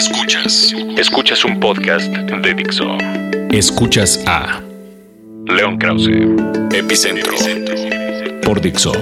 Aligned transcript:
Escuchas. 0.00 0.74
Escuchas 0.96 1.44
un 1.44 1.60
podcast 1.60 2.10
de 2.10 2.54
Dixo. 2.54 2.96
Escuchas 3.50 4.18
a 4.26 4.62
León 5.44 5.76
Krause. 5.76 6.08
Epicentro. 6.72 7.34
por 8.42 8.62
Dixo, 8.62 8.92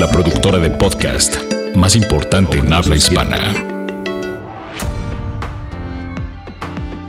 la 0.00 0.10
productora 0.10 0.58
de 0.58 0.70
podcast 0.70 1.36
más 1.76 1.94
importante 1.94 2.58
en 2.58 2.72
habla 2.72 2.96
hispana. 2.96 3.81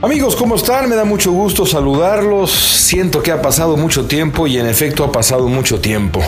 Amigos, 0.04 0.36
¿cómo 0.36 0.56
están? 0.56 0.86
Me 0.90 0.96
da 0.96 1.06
mucho 1.06 1.32
gusto 1.32 1.64
saludarlos. 1.64 2.50
Siento 2.50 3.22
que 3.22 3.30
ha 3.32 3.40
pasado 3.40 3.78
mucho 3.78 4.04
tiempo 4.04 4.46
y 4.46 4.58
en 4.58 4.66
efecto 4.66 5.02
ha 5.02 5.10
pasado 5.10 5.48
mucho 5.48 5.80
tiempo. 5.80 6.20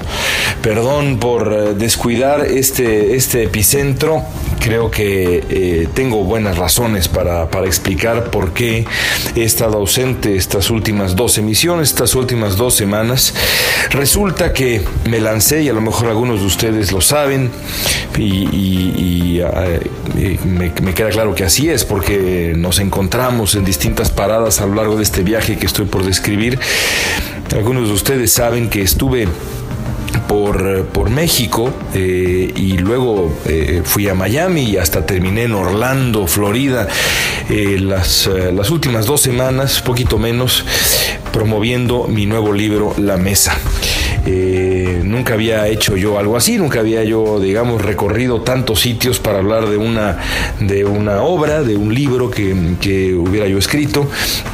Perdón 0.62 1.18
por 1.18 1.52
eh, 1.52 1.74
descuidar 1.74 2.46
este, 2.46 3.16
este 3.16 3.42
epicentro. 3.42 4.22
Creo 4.60 4.90
que 4.90 5.44
eh, 5.50 5.88
tengo 5.92 6.24
buenas 6.24 6.56
razones 6.56 7.06
para, 7.08 7.50
para 7.50 7.66
explicar 7.66 8.30
por 8.30 8.54
qué 8.54 8.86
he 9.34 9.44
estado 9.44 9.76
ausente 9.76 10.36
estas 10.36 10.70
últimas 10.70 11.14
dos 11.14 11.36
emisiones, 11.36 11.90
estas 11.90 12.14
últimas 12.14 12.56
dos 12.56 12.74
semanas. 12.74 13.34
Resulta 13.90 14.54
que 14.54 14.82
me 15.04 15.20
lancé, 15.20 15.62
y 15.62 15.68
a 15.68 15.74
lo 15.74 15.82
mejor 15.82 16.08
algunos 16.08 16.40
de 16.40 16.46
ustedes 16.46 16.92
lo 16.92 17.02
saben, 17.02 17.50
y, 18.16 19.38
eh, 19.40 19.80
eh, 20.16 20.38
me, 20.44 20.72
me 20.82 20.94
queda 20.94 21.10
claro 21.10 21.34
que 21.34 21.44
así 21.44 21.68
es, 21.68 21.84
porque 21.84 22.54
nos 22.56 22.78
encontramos 22.78 23.54
en 23.54 23.65
distintas 23.66 24.10
paradas 24.10 24.60
a 24.60 24.66
lo 24.66 24.76
largo 24.76 24.96
de 24.96 25.02
este 25.02 25.22
viaje 25.22 25.58
que 25.58 25.66
estoy 25.66 25.84
por 25.84 26.04
describir. 26.04 26.58
Algunos 27.54 27.88
de 27.88 27.94
ustedes 27.94 28.32
saben 28.32 28.70
que 28.70 28.80
estuve 28.80 29.28
por, 30.28 30.86
por 30.86 31.10
México 31.10 31.72
eh, 31.94 32.52
y 32.54 32.78
luego 32.78 33.32
eh, 33.46 33.82
fui 33.84 34.08
a 34.08 34.14
Miami 34.14 34.62
y 34.62 34.76
hasta 34.78 35.04
terminé 35.04 35.44
en 35.44 35.52
Orlando, 35.52 36.26
Florida, 36.26 36.88
eh, 37.50 37.78
las, 37.80 38.28
las 38.52 38.70
últimas 38.70 39.06
dos 39.06 39.20
semanas, 39.20 39.80
poquito 39.82 40.18
menos, 40.18 40.64
promoviendo 41.32 42.06
mi 42.08 42.26
nuevo 42.26 42.52
libro 42.52 42.94
La 42.98 43.16
Mesa. 43.16 43.58
Nunca 45.04 45.34
había 45.34 45.66
hecho 45.68 45.96
yo 45.96 46.18
algo 46.18 46.36
así, 46.36 46.58
nunca 46.58 46.80
había 46.80 47.04
yo, 47.04 47.40
digamos, 47.40 47.82
recorrido 47.82 48.40
tantos 48.42 48.80
sitios 48.80 49.18
para 49.18 49.38
hablar 49.38 49.68
de 49.68 49.76
una, 49.76 50.18
de 50.60 50.84
una 50.84 51.22
obra, 51.22 51.62
de 51.62 51.76
un 51.76 51.94
libro 51.94 52.30
que, 52.30 52.54
que 52.80 53.14
hubiera 53.14 53.46
yo 53.46 53.58
escrito. 53.58 54.08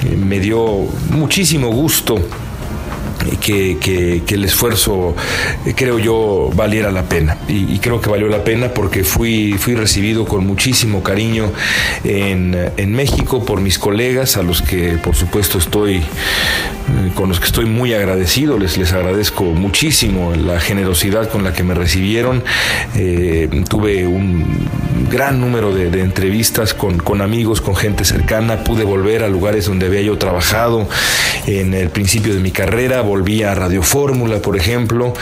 Eh, 0.04 0.16
me 0.16 0.40
dio 0.40 0.86
muchísimo 1.10 1.68
gusto 1.70 2.18
que, 3.42 4.22
el 4.28 4.44
esfuerzo, 4.44 5.14
eh, 5.66 5.74
creo 5.76 5.98
yo, 5.98 6.50
valiera 6.54 6.90
la 6.90 7.02
pena. 7.02 7.36
Y, 7.48 7.74
y 7.74 7.78
creo 7.78 8.00
que 8.00 8.08
valió 8.08 8.28
la 8.28 8.44
pena 8.44 8.72
porque 8.72 9.04
fui, 9.04 9.54
fui 9.58 9.74
recibido 9.74 10.24
con 10.24 10.46
muchísimo 10.46 11.02
cariño 11.02 11.50
en, 12.04 12.56
en 12.76 12.92
México 12.94 13.44
por 13.44 13.60
mis 13.60 13.78
colegas, 13.78 14.36
a 14.36 14.42
los 14.42 14.62
que 14.62 14.92
por 15.02 15.14
supuesto 15.14 15.58
estoy, 15.58 15.96
eh, 15.96 16.02
con 17.14 17.28
los 17.28 17.40
que 17.40 17.46
estoy 17.46 17.66
muy 17.66 17.92
agradecido. 17.92 18.58
Les, 18.58 18.78
les 18.78 18.92
agradezco 18.92 19.44
muchísimo 19.44 20.32
la 20.34 20.60
generosidad 20.60 21.28
con 21.28 21.44
la 21.44 21.52
que 21.52 21.64
me 21.64 21.74
recibieron. 21.74 22.42
Eh, 22.94 23.48
tuve 23.68 24.06
un 24.06 24.68
gran 25.10 25.40
número 25.40 25.74
de, 25.74 25.90
de 25.90 26.00
entrevistas 26.00 26.74
con, 26.74 26.98
con 26.98 27.20
amigos, 27.20 27.60
con 27.60 27.74
gente 27.74 28.04
cercana. 28.04 28.64
Pude 28.64 28.84
volver 28.84 29.24
a 29.24 29.28
lugares 29.28 29.66
donde 29.66 29.86
había 29.86 30.02
yo 30.02 30.16
trabajado 30.16 30.88
en 31.46 31.74
el 31.74 31.88
principio 31.90 32.34
de 32.34 32.40
mi 32.40 32.50
carrera. 32.50 33.02
Volví 33.02 33.31
a 33.40 33.54
Radio 33.54 33.82
Fórmula, 33.82 34.40
por 34.40 34.56
ejemplo, 34.56 35.14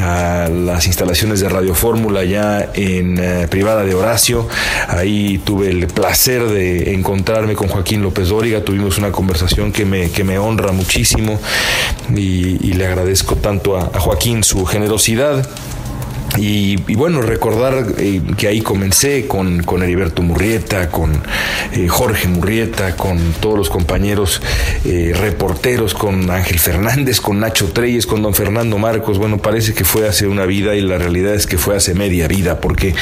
a 0.00 0.48
las 0.48 0.86
instalaciones 0.86 1.40
de 1.40 1.48
Radio 1.48 1.74
Fórmula 1.74 2.22
ya 2.22 2.70
en 2.74 3.18
eh, 3.18 3.48
privada 3.50 3.84
de 3.84 3.94
Horacio. 3.94 4.46
Ahí 4.86 5.38
tuve 5.38 5.70
el 5.70 5.88
placer 5.88 6.44
de 6.46 6.94
encontrarme 6.94 7.54
con 7.54 7.66
Joaquín 7.68 8.02
López 8.02 8.28
Dóriga. 8.28 8.62
Tuvimos 8.62 8.98
una 8.98 9.10
conversación 9.10 9.72
que 9.72 9.84
me, 9.84 10.10
que 10.10 10.22
me 10.22 10.38
honra 10.38 10.70
muchísimo 10.70 11.40
y, 12.14 12.72
le 12.78 12.86
agradezco 12.86 13.34
tanto 13.34 13.76
a 13.76 13.98
Joaquín 13.98 14.44
su 14.44 14.64
generosidad. 14.64 15.48
Y, 16.36 16.76
y 16.86 16.94
bueno, 16.94 17.20
recordar 17.22 17.86
eh, 17.98 18.20
que 18.36 18.46
ahí 18.48 18.60
comencé 18.60 19.26
con, 19.26 19.62
con 19.62 19.82
Heriberto 19.82 20.22
Murrieta, 20.22 20.88
con 20.90 21.20
eh, 21.72 21.88
Jorge 21.88 22.28
Murrieta, 22.28 22.94
con 22.96 23.18
todos 23.40 23.56
los 23.58 23.70
compañeros 23.70 24.40
eh, 24.84 25.12
reporteros, 25.18 25.94
con 25.94 26.30
Ángel 26.30 26.58
Fernández, 26.60 27.20
con 27.20 27.40
Nacho 27.40 27.72
Treyes, 27.72 28.06
con 28.06 28.22
don 28.22 28.34
Fernando 28.34 28.78
Marcos. 28.78 29.18
Bueno, 29.18 29.38
parece 29.38 29.74
que 29.74 29.84
fue 29.84 30.06
hace 30.06 30.26
una 30.28 30.44
vida 30.44 30.76
y 30.76 30.80
la 30.82 30.98
realidad 30.98 31.34
es 31.34 31.46
que 31.46 31.58
fue 31.58 31.74
hace 31.74 31.94
media 31.94 32.28
vida, 32.28 32.60
porque 32.60 32.94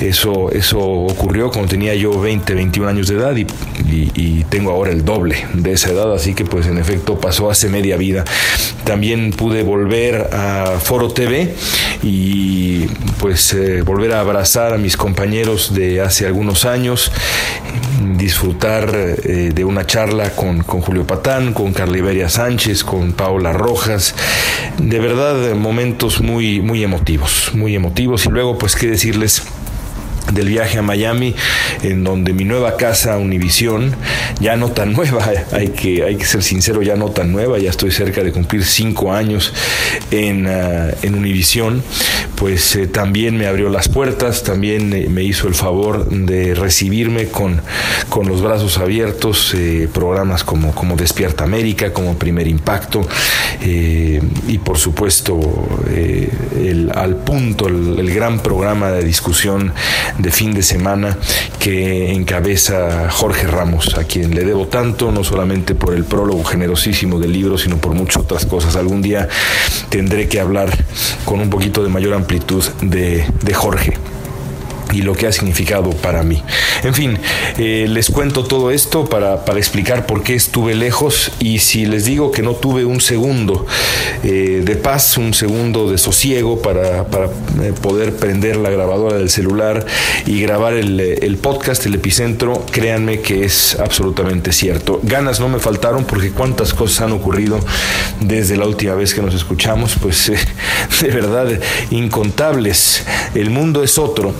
eso, 0.00 0.50
eso 0.52 0.78
ocurrió 0.80 1.50
cuando 1.50 1.68
tenía 1.68 1.94
yo 1.94 2.18
20, 2.18 2.54
21 2.54 2.88
años 2.88 3.08
de 3.08 3.16
edad 3.16 3.36
y, 3.36 3.42
y- 3.90 4.10
y 4.14 4.44
tengo 4.44 4.70
ahora 4.70 4.92
el 4.92 5.04
doble 5.04 5.36
de 5.54 5.72
esa 5.72 5.90
edad, 5.90 6.12
así 6.14 6.32
que 6.34 6.44
pues 6.44 6.66
en 6.66 6.78
efecto 6.78 7.18
pasó 7.18 7.50
hace 7.50 7.68
media 7.68 7.96
vida. 7.96 8.24
También 8.84 9.32
pude 9.32 9.62
volver 9.62 10.28
a 10.32 10.78
Foro 10.82 11.08
TV 11.08 11.54
y 12.02 12.51
pues 13.18 13.52
eh, 13.54 13.82
volver 13.82 14.12
a 14.12 14.20
abrazar 14.20 14.74
a 14.74 14.78
mis 14.78 14.96
compañeros 14.96 15.74
de 15.74 16.00
hace 16.00 16.26
algunos 16.26 16.64
años, 16.64 17.12
disfrutar 18.16 18.90
eh, 18.94 19.52
de 19.54 19.64
una 19.64 19.86
charla 19.86 20.30
con, 20.30 20.62
con 20.62 20.80
Julio 20.80 21.06
Patán, 21.06 21.52
con 21.52 21.72
Carliberia 21.72 22.28
Sánchez, 22.28 22.84
con 22.84 23.12
Paola 23.12 23.52
Rojas, 23.52 24.14
de 24.78 24.98
verdad 24.98 25.50
eh, 25.50 25.54
momentos 25.54 26.20
muy, 26.20 26.60
muy 26.60 26.82
emotivos, 26.82 27.50
muy 27.54 27.74
emotivos. 27.74 28.26
Y 28.26 28.30
luego 28.30 28.58
pues 28.58 28.76
qué 28.76 28.88
decirles 28.88 29.42
del 30.32 30.48
viaje 30.48 30.78
a 30.78 30.82
Miami, 30.82 31.34
en 31.82 32.04
donde 32.04 32.32
mi 32.32 32.44
nueva 32.44 32.76
casa 32.76 33.18
Univisión, 33.18 33.94
ya 34.40 34.56
no 34.56 34.70
tan 34.70 34.92
nueva, 34.94 35.30
hay 35.52 35.68
que, 35.68 36.04
hay 36.04 36.16
que 36.16 36.24
ser 36.24 36.42
sincero, 36.42 36.82
ya 36.82 36.96
no 36.96 37.10
tan 37.10 37.32
nueva, 37.32 37.58
ya 37.58 37.70
estoy 37.70 37.90
cerca 37.90 38.22
de 38.22 38.32
cumplir 38.32 38.64
cinco 38.64 39.12
años 39.12 39.52
en, 40.10 40.46
ah, 40.46 40.90
en 41.02 41.14
Univisión, 41.14 41.82
pues 42.42 42.74
eh, 42.74 42.88
también 42.88 43.38
me 43.38 43.46
abrió 43.46 43.68
las 43.68 43.88
puertas, 43.88 44.42
también 44.42 44.92
eh, 44.92 45.06
me 45.08 45.22
hizo 45.22 45.46
el 45.46 45.54
favor 45.54 46.08
de 46.08 46.56
recibirme 46.56 47.28
con, 47.28 47.60
con 48.08 48.26
los 48.26 48.42
brazos 48.42 48.78
abiertos, 48.78 49.54
eh, 49.54 49.88
programas 49.94 50.42
como, 50.42 50.74
como 50.74 50.96
Despierta 50.96 51.44
América, 51.44 51.92
como 51.92 52.18
Primer 52.18 52.48
Impacto, 52.48 53.06
y 53.64 54.58
por 54.58 54.76
supuesto 54.76 55.38
el, 55.94 56.90
al 56.92 57.14
punto, 57.18 57.68
el, 57.68 57.96
el 58.00 58.12
gran 58.12 58.40
programa 58.40 58.90
de 58.90 59.04
discusión 59.04 59.72
de 60.18 60.32
fin 60.32 60.52
de 60.52 60.64
semana 60.64 61.16
que 61.60 62.12
encabeza 62.12 63.08
Jorge 63.08 63.46
Ramos, 63.46 63.94
a 63.96 64.02
quien 64.02 64.34
le 64.34 64.42
debo 64.42 64.66
tanto, 64.66 65.12
no 65.12 65.22
solamente 65.22 65.76
por 65.76 65.94
el 65.94 66.04
prólogo 66.04 66.42
generosísimo 66.42 67.20
del 67.20 67.32
libro, 67.32 67.56
sino 67.56 67.76
por 67.76 67.94
muchas 67.94 68.24
otras 68.24 68.46
cosas. 68.46 68.74
Algún 68.74 69.00
día 69.00 69.28
tendré 69.90 70.26
que 70.26 70.40
hablar 70.40 70.76
con 71.24 71.38
un 71.38 71.48
poquito 71.48 71.84
de 71.84 71.88
mayor 71.88 72.14
amplitud 72.14 72.31
de, 72.82 73.24
Jorge 73.54 73.92
y 74.92 75.02
lo 75.02 75.14
que 75.14 75.26
ha 75.26 75.32
significado 75.32 75.90
para 75.90 76.22
mí. 76.22 76.42
En 76.82 76.94
fin, 76.94 77.18
eh, 77.58 77.86
les 77.88 78.10
cuento 78.10 78.44
todo 78.44 78.70
esto 78.70 79.06
para, 79.06 79.44
para 79.44 79.58
explicar 79.58 80.06
por 80.06 80.22
qué 80.22 80.34
estuve 80.34 80.74
lejos 80.74 81.32
y 81.38 81.58
si 81.58 81.86
les 81.86 82.04
digo 82.04 82.30
que 82.30 82.42
no 82.42 82.54
tuve 82.54 82.84
un 82.84 83.00
segundo 83.00 83.66
eh, 84.22 84.62
de 84.64 84.76
paz, 84.76 85.16
un 85.18 85.34
segundo 85.34 85.90
de 85.90 85.98
sosiego 85.98 86.60
para, 86.60 87.04
para, 87.06 87.26
eh, 87.26 87.72
poder 87.80 88.14
prender 88.16 88.56
la 88.56 88.70
grabadora 88.70 89.16
del 89.16 89.30
celular 89.30 89.84
y 90.26 90.40
grabar 90.40 90.74
el, 90.74 91.00
el 91.00 91.36
podcast, 91.38 91.86
el 91.86 91.94
epicentro, 91.94 92.64
créanme 92.70 93.20
que 93.20 93.44
es 93.44 93.78
absolutamente 93.78 94.52
cierto. 94.52 95.00
Ganas 95.02 95.40
no 95.40 95.48
me 95.48 95.58
faltaron 95.58 96.04
porque 96.04 96.30
cuántas 96.30 96.74
cosas 96.74 97.02
han 97.02 97.12
ocurrido 97.12 97.58
desde 98.20 98.56
la 98.56 98.66
última 98.66 98.94
vez 98.94 99.14
que 99.14 99.22
nos 99.22 99.34
escuchamos, 99.34 99.96
pues 100.00 100.32
de 101.00 101.08
verdad 101.08 101.48
incontables. 101.90 103.04
El 103.34 103.50
mundo 103.50 103.82
es 103.82 103.98
otro, 103.98 104.34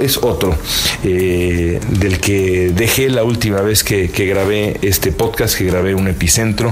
es 0.00 0.18
otro 0.18 0.54
eh, 1.02 1.80
del 1.98 2.18
que 2.20 2.70
dejé 2.74 3.08
la 3.08 3.24
última 3.24 3.62
vez 3.62 3.82
que, 3.82 4.06
grabé 4.08 4.76
este 4.82 5.12
podcast, 5.12 5.56
que 5.56 5.64
grabé 5.64 5.94
un 5.94 6.08
epicentro 6.08 6.70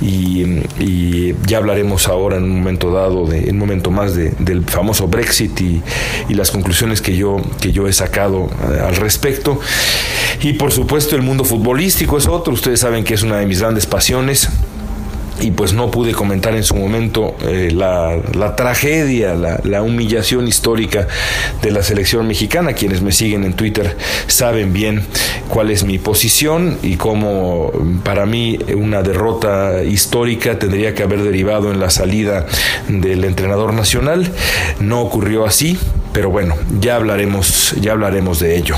y, 0.00 0.42
y 0.80 1.34
ya 1.46 1.58
hablaremos 1.58 2.08
ahora 2.08 2.38
en 2.38 2.44
un 2.44 2.58
momento 2.58 2.90
dado, 2.90 3.26
de, 3.26 3.40
en 3.40 3.50
un 3.50 3.58
momento 3.58 3.90
más 3.90 4.14
de- 4.14 4.30
del 4.38 4.64
famoso 4.64 5.08
Brexit 5.08 5.60
y, 5.60 5.82
y 6.28 6.34
las 6.34 6.50
conclusiones 6.50 7.02
que 7.02 7.14
yo, 7.16 7.36
que 7.60 7.70
yo 7.72 7.86
he 7.86 7.92
sacado 7.92 8.48
eh, 8.72 8.80
al 8.80 8.96
respecto. 8.96 9.60
Y 10.42 10.54
por 10.54 10.72
supuesto 10.72 11.16
el 11.16 11.22
mundo 11.22 11.44
futbolístico 11.44 12.16
es 12.16 12.26
otro, 12.26 12.52
ustedes 12.54 12.80
saben 12.80 13.04
que 13.04 13.12
es 13.14 13.22
una 13.22 13.36
de 13.38 13.46
mis 13.46 13.60
grandes 13.60 13.86
pasiones 13.86 14.48
y 15.40 15.50
pues 15.50 15.72
no 15.72 15.90
pude 15.90 16.12
comentar 16.12 16.54
en 16.54 16.64
su 16.64 16.74
momento 16.74 17.36
eh, 17.42 17.70
la, 17.72 18.16
la 18.34 18.56
tragedia, 18.56 19.34
la, 19.34 19.60
la 19.64 19.82
humillación 19.82 20.48
histórica 20.48 21.06
de 21.62 21.70
la 21.70 21.82
selección 21.82 22.26
mexicana. 22.26 22.72
Quienes 22.72 23.02
me 23.02 23.12
siguen 23.12 23.44
en 23.44 23.54
Twitter 23.54 23.96
saben 24.26 24.72
bien 24.72 25.02
cuál 25.48 25.70
es 25.70 25.84
mi 25.84 25.98
posición 25.98 26.78
y 26.82 26.96
cómo 26.96 27.72
para 28.04 28.26
mí 28.26 28.58
una 28.76 29.02
derrota 29.02 29.82
histórica 29.82 30.58
tendría 30.58 30.94
que 30.94 31.02
haber 31.02 31.22
derivado 31.22 31.72
en 31.72 31.80
la 31.80 31.90
salida 31.90 32.46
del 32.88 33.24
entrenador 33.24 33.72
nacional. 33.72 34.30
No 34.80 35.00
ocurrió 35.00 35.46
así, 35.46 35.78
pero 36.12 36.30
bueno, 36.30 36.56
ya 36.80 36.96
hablaremos, 36.96 37.74
ya 37.80 37.92
hablaremos 37.92 38.40
de 38.40 38.56
ello. 38.56 38.76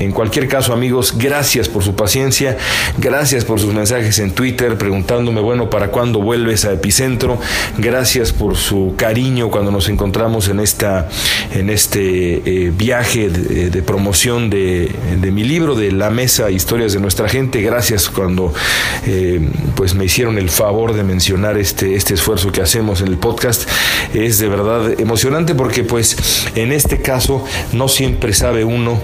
En 0.00 0.12
cualquier 0.12 0.48
caso, 0.48 0.72
amigos, 0.72 1.14
gracias 1.18 1.68
por 1.68 1.84
su 1.84 1.94
paciencia, 1.94 2.56
gracias 2.96 3.44
por 3.44 3.60
sus 3.60 3.74
mensajes 3.74 4.18
en 4.18 4.30
Twitter 4.30 4.78
preguntándome, 4.78 5.42
bueno, 5.42 5.68
¿para 5.68 5.88
cuándo 5.88 6.22
vuelves 6.22 6.64
a 6.64 6.72
Epicentro? 6.72 7.38
Gracias 7.76 8.32
por 8.32 8.56
su 8.56 8.94
cariño 8.96 9.50
cuando 9.50 9.70
nos 9.70 9.90
encontramos 9.90 10.48
en, 10.48 10.58
esta, 10.58 11.10
en 11.52 11.68
este 11.68 12.36
eh, 12.46 12.72
viaje 12.74 13.28
de, 13.28 13.82
promoción 13.82 14.48
de, 14.48 14.90
mi 15.30 15.44
libro, 15.44 15.74
de 15.74 15.92
La 15.92 16.08
Mesa, 16.08 16.50
Historias 16.50 16.94
de 16.94 17.00
Nuestra 17.00 17.28
Gente. 17.28 17.60
Gracias 17.60 18.08
cuando 18.08 18.54
eh, 19.06 19.50
pues 19.74 19.94
me 19.94 20.06
hicieron 20.06 20.38
el 20.38 20.48
favor 20.48 20.94
de 20.94 21.02
mencionar 21.02 21.58
este, 21.58 21.94
este 21.94 22.14
esfuerzo 22.14 22.52
que 22.52 22.62
hacemos 22.62 23.02
en 23.02 23.08
el 23.08 23.18
podcast. 23.18 23.68
Es 24.14 24.38
de 24.38 24.48
verdad 24.48 24.98
emocionante 24.98 25.54
porque 25.54 25.84
pues 25.84 26.16
en 26.54 26.72
este 26.72 27.02
caso 27.02 27.44
no 27.74 27.86
siempre 27.88 28.32
sabe 28.32 28.64
uno 28.64 28.98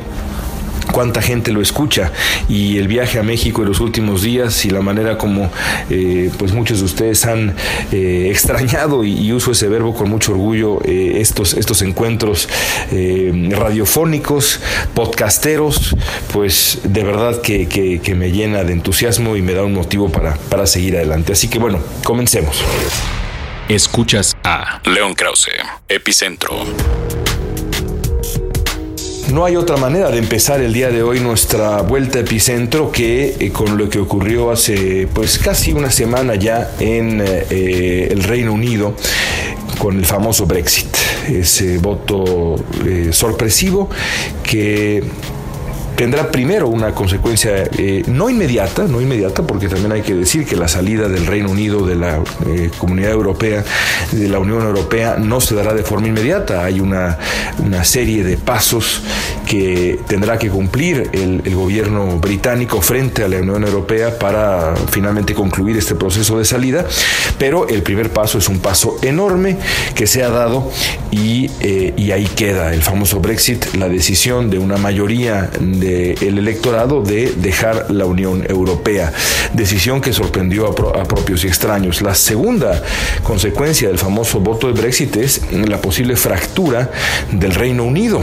cuánta 0.96 1.20
gente 1.20 1.52
lo 1.52 1.60
escucha 1.60 2.10
y 2.48 2.78
el 2.78 2.88
viaje 2.88 3.18
a 3.18 3.22
México 3.22 3.60
en 3.60 3.68
los 3.68 3.80
últimos 3.80 4.22
días 4.22 4.64
y 4.64 4.70
la 4.70 4.80
manera 4.80 5.18
como 5.18 5.52
eh, 5.90 6.30
pues 6.38 6.52
muchos 6.52 6.78
de 6.78 6.86
ustedes 6.86 7.26
han 7.26 7.54
eh, 7.92 8.28
extrañado 8.30 9.04
y, 9.04 9.30
uso 9.30 9.52
ese 9.52 9.68
verbo 9.68 9.94
con 9.94 10.08
mucho 10.08 10.32
orgullo 10.32 10.78
eh, 10.86 11.18
estos, 11.20 11.52
estos 11.52 11.82
encuentros 11.82 12.48
radiofónicos, 12.90 14.60
podcasteros, 14.94 15.94
pues 16.32 16.78
de 16.84 17.04
verdad 17.04 17.42
que, 17.42 17.68
que, 17.68 18.14
me 18.14 18.32
llena 18.32 18.64
de 18.64 18.72
entusiasmo 18.72 19.36
y 19.36 19.42
me 19.42 19.52
da 19.52 19.64
un 19.64 19.74
motivo 19.74 20.08
para, 20.08 20.36
para 20.48 20.66
seguir 20.66 20.96
adelante. 20.96 21.32
Así 21.32 21.48
que 21.48 21.58
bueno, 21.58 21.78
comencemos. 22.04 22.64
Escuchas 23.68 24.34
a 24.44 24.80
León 24.86 25.14
Krause, 25.14 25.50
Epicentro. 25.88 26.64
No 29.32 29.44
hay 29.44 29.56
otra 29.56 29.76
manera 29.76 30.10
de 30.10 30.18
empezar 30.18 30.60
el 30.60 30.72
día 30.72 30.88
de 30.88 31.02
hoy 31.02 31.18
nuestra 31.18 31.82
vuelta 31.82 32.18
a 32.18 32.20
epicentro 32.20 32.92
que 32.92 33.34
eh, 33.40 33.50
con 33.50 33.76
lo 33.76 33.88
que 33.88 33.98
ocurrió 33.98 34.52
hace 34.52 35.08
pues 35.12 35.38
casi 35.38 35.72
una 35.72 35.90
semana 35.90 36.36
ya 36.36 36.70
en 36.78 37.20
eh, 37.20 38.08
el 38.08 38.22
Reino 38.22 38.52
Unido 38.52 38.94
con 39.78 39.98
el 39.98 40.06
famoso 40.06 40.46
Brexit, 40.46 40.94
ese 41.28 41.78
voto 41.78 42.54
eh, 42.86 43.08
sorpresivo 43.10 43.90
que 44.44 45.02
tendrá 45.96 46.30
primero 46.30 46.68
una 46.68 46.92
consecuencia 46.92 47.64
eh, 47.76 48.04
no 48.06 48.28
inmediata, 48.28 48.84
no 48.84 49.00
inmediata, 49.00 49.42
porque 49.42 49.68
también 49.68 49.92
hay 49.92 50.02
que 50.02 50.14
decir 50.14 50.46
que 50.46 50.54
la 50.54 50.68
salida 50.68 51.08
del 51.08 51.26
Reino 51.26 51.50
Unido 51.50 51.86
de 51.86 51.96
la 51.96 52.22
eh, 52.46 52.70
Comunidad 52.76 53.12
Europea, 53.12 53.64
de 54.12 54.28
la 54.28 54.38
Unión 54.38 54.62
Europea, 54.62 55.16
no 55.18 55.40
se 55.40 55.54
dará 55.54 55.74
de 55.74 55.82
forma 55.82 56.08
inmediata. 56.08 56.64
Hay 56.64 56.80
una, 56.80 57.18
una 57.58 57.82
serie 57.84 58.22
de 58.22 58.36
pasos 58.36 59.02
que 59.46 59.98
tendrá 60.06 60.38
que 60.38 60.50
cumplir 60.50 61.10
el, 61.12 61.42
gobierno 61.56 62.18
británico 62.18 62.82
frente 62.82 63.24
a 63.24 63.28
la 63.28 63.38
Unión 63.38 63.64
Europea 63.64 64.18
para 64.18 64.74
finalmente 64.90 65.32
concluir 65.32 65.76
este 65.76 65.94
proceso 65.94 66.38
de 66.38 66.44
salida, 66.44 66.84
pero 67.38 67.68
el 67.68 67.82
primer 67.82 68.10
paso 68.10 68.38
es 68.38 68.48
un 68.48 68.58
paso 68.58 68.98
enorme 69.02 69.56
que 69.94 70.06
se 70.06 70.22
ha 70.22 70.28
dado 70.28 70.70
y, 71.10 71.50
eh, 71.60 72.12
ahí 72.12 72.26
queda 72.36 72.74
el 72.74 72.82
famoso 72.82 73.20
Brexit, 73.20 73.74
la 73.74 73.88
decisión 73.88 74.50
de 74.50 74.58
una 74.58 74.76
mayoría 74.76 75.50
de 75.60 76.12
el 76.20 76.38
electorado 76.38 77.02
de 77.02 77.32
dejar 77.36 77.90
la 77.90 78.06
Unión 78.06 78.44
Europea, 78.48 79.12
decisión 79.54 80.00
que 80.00 80.12
sorprendió 80.12 80.66
a, 80.66 81.00
a 81.00 81.04
propios 81.04 81.44
y 81.44 81.46
extraños. 81.48 82.02
La 82.02 82.14
segunda 82.14 82.82
consecuencia 83.22 83.88
del 83.88 83.98
famoso 83.98 84.40
voto 84.40 84.66
de 84.66 84.80
Brexit 84.80 85.16
es 85.16 85.40
la 85.52 85.80
posible 85.80 86.16
fractura 86.16 86.90
del 87.30 87.54
Reino 87.54 87.84
Unido. 87.84 88.22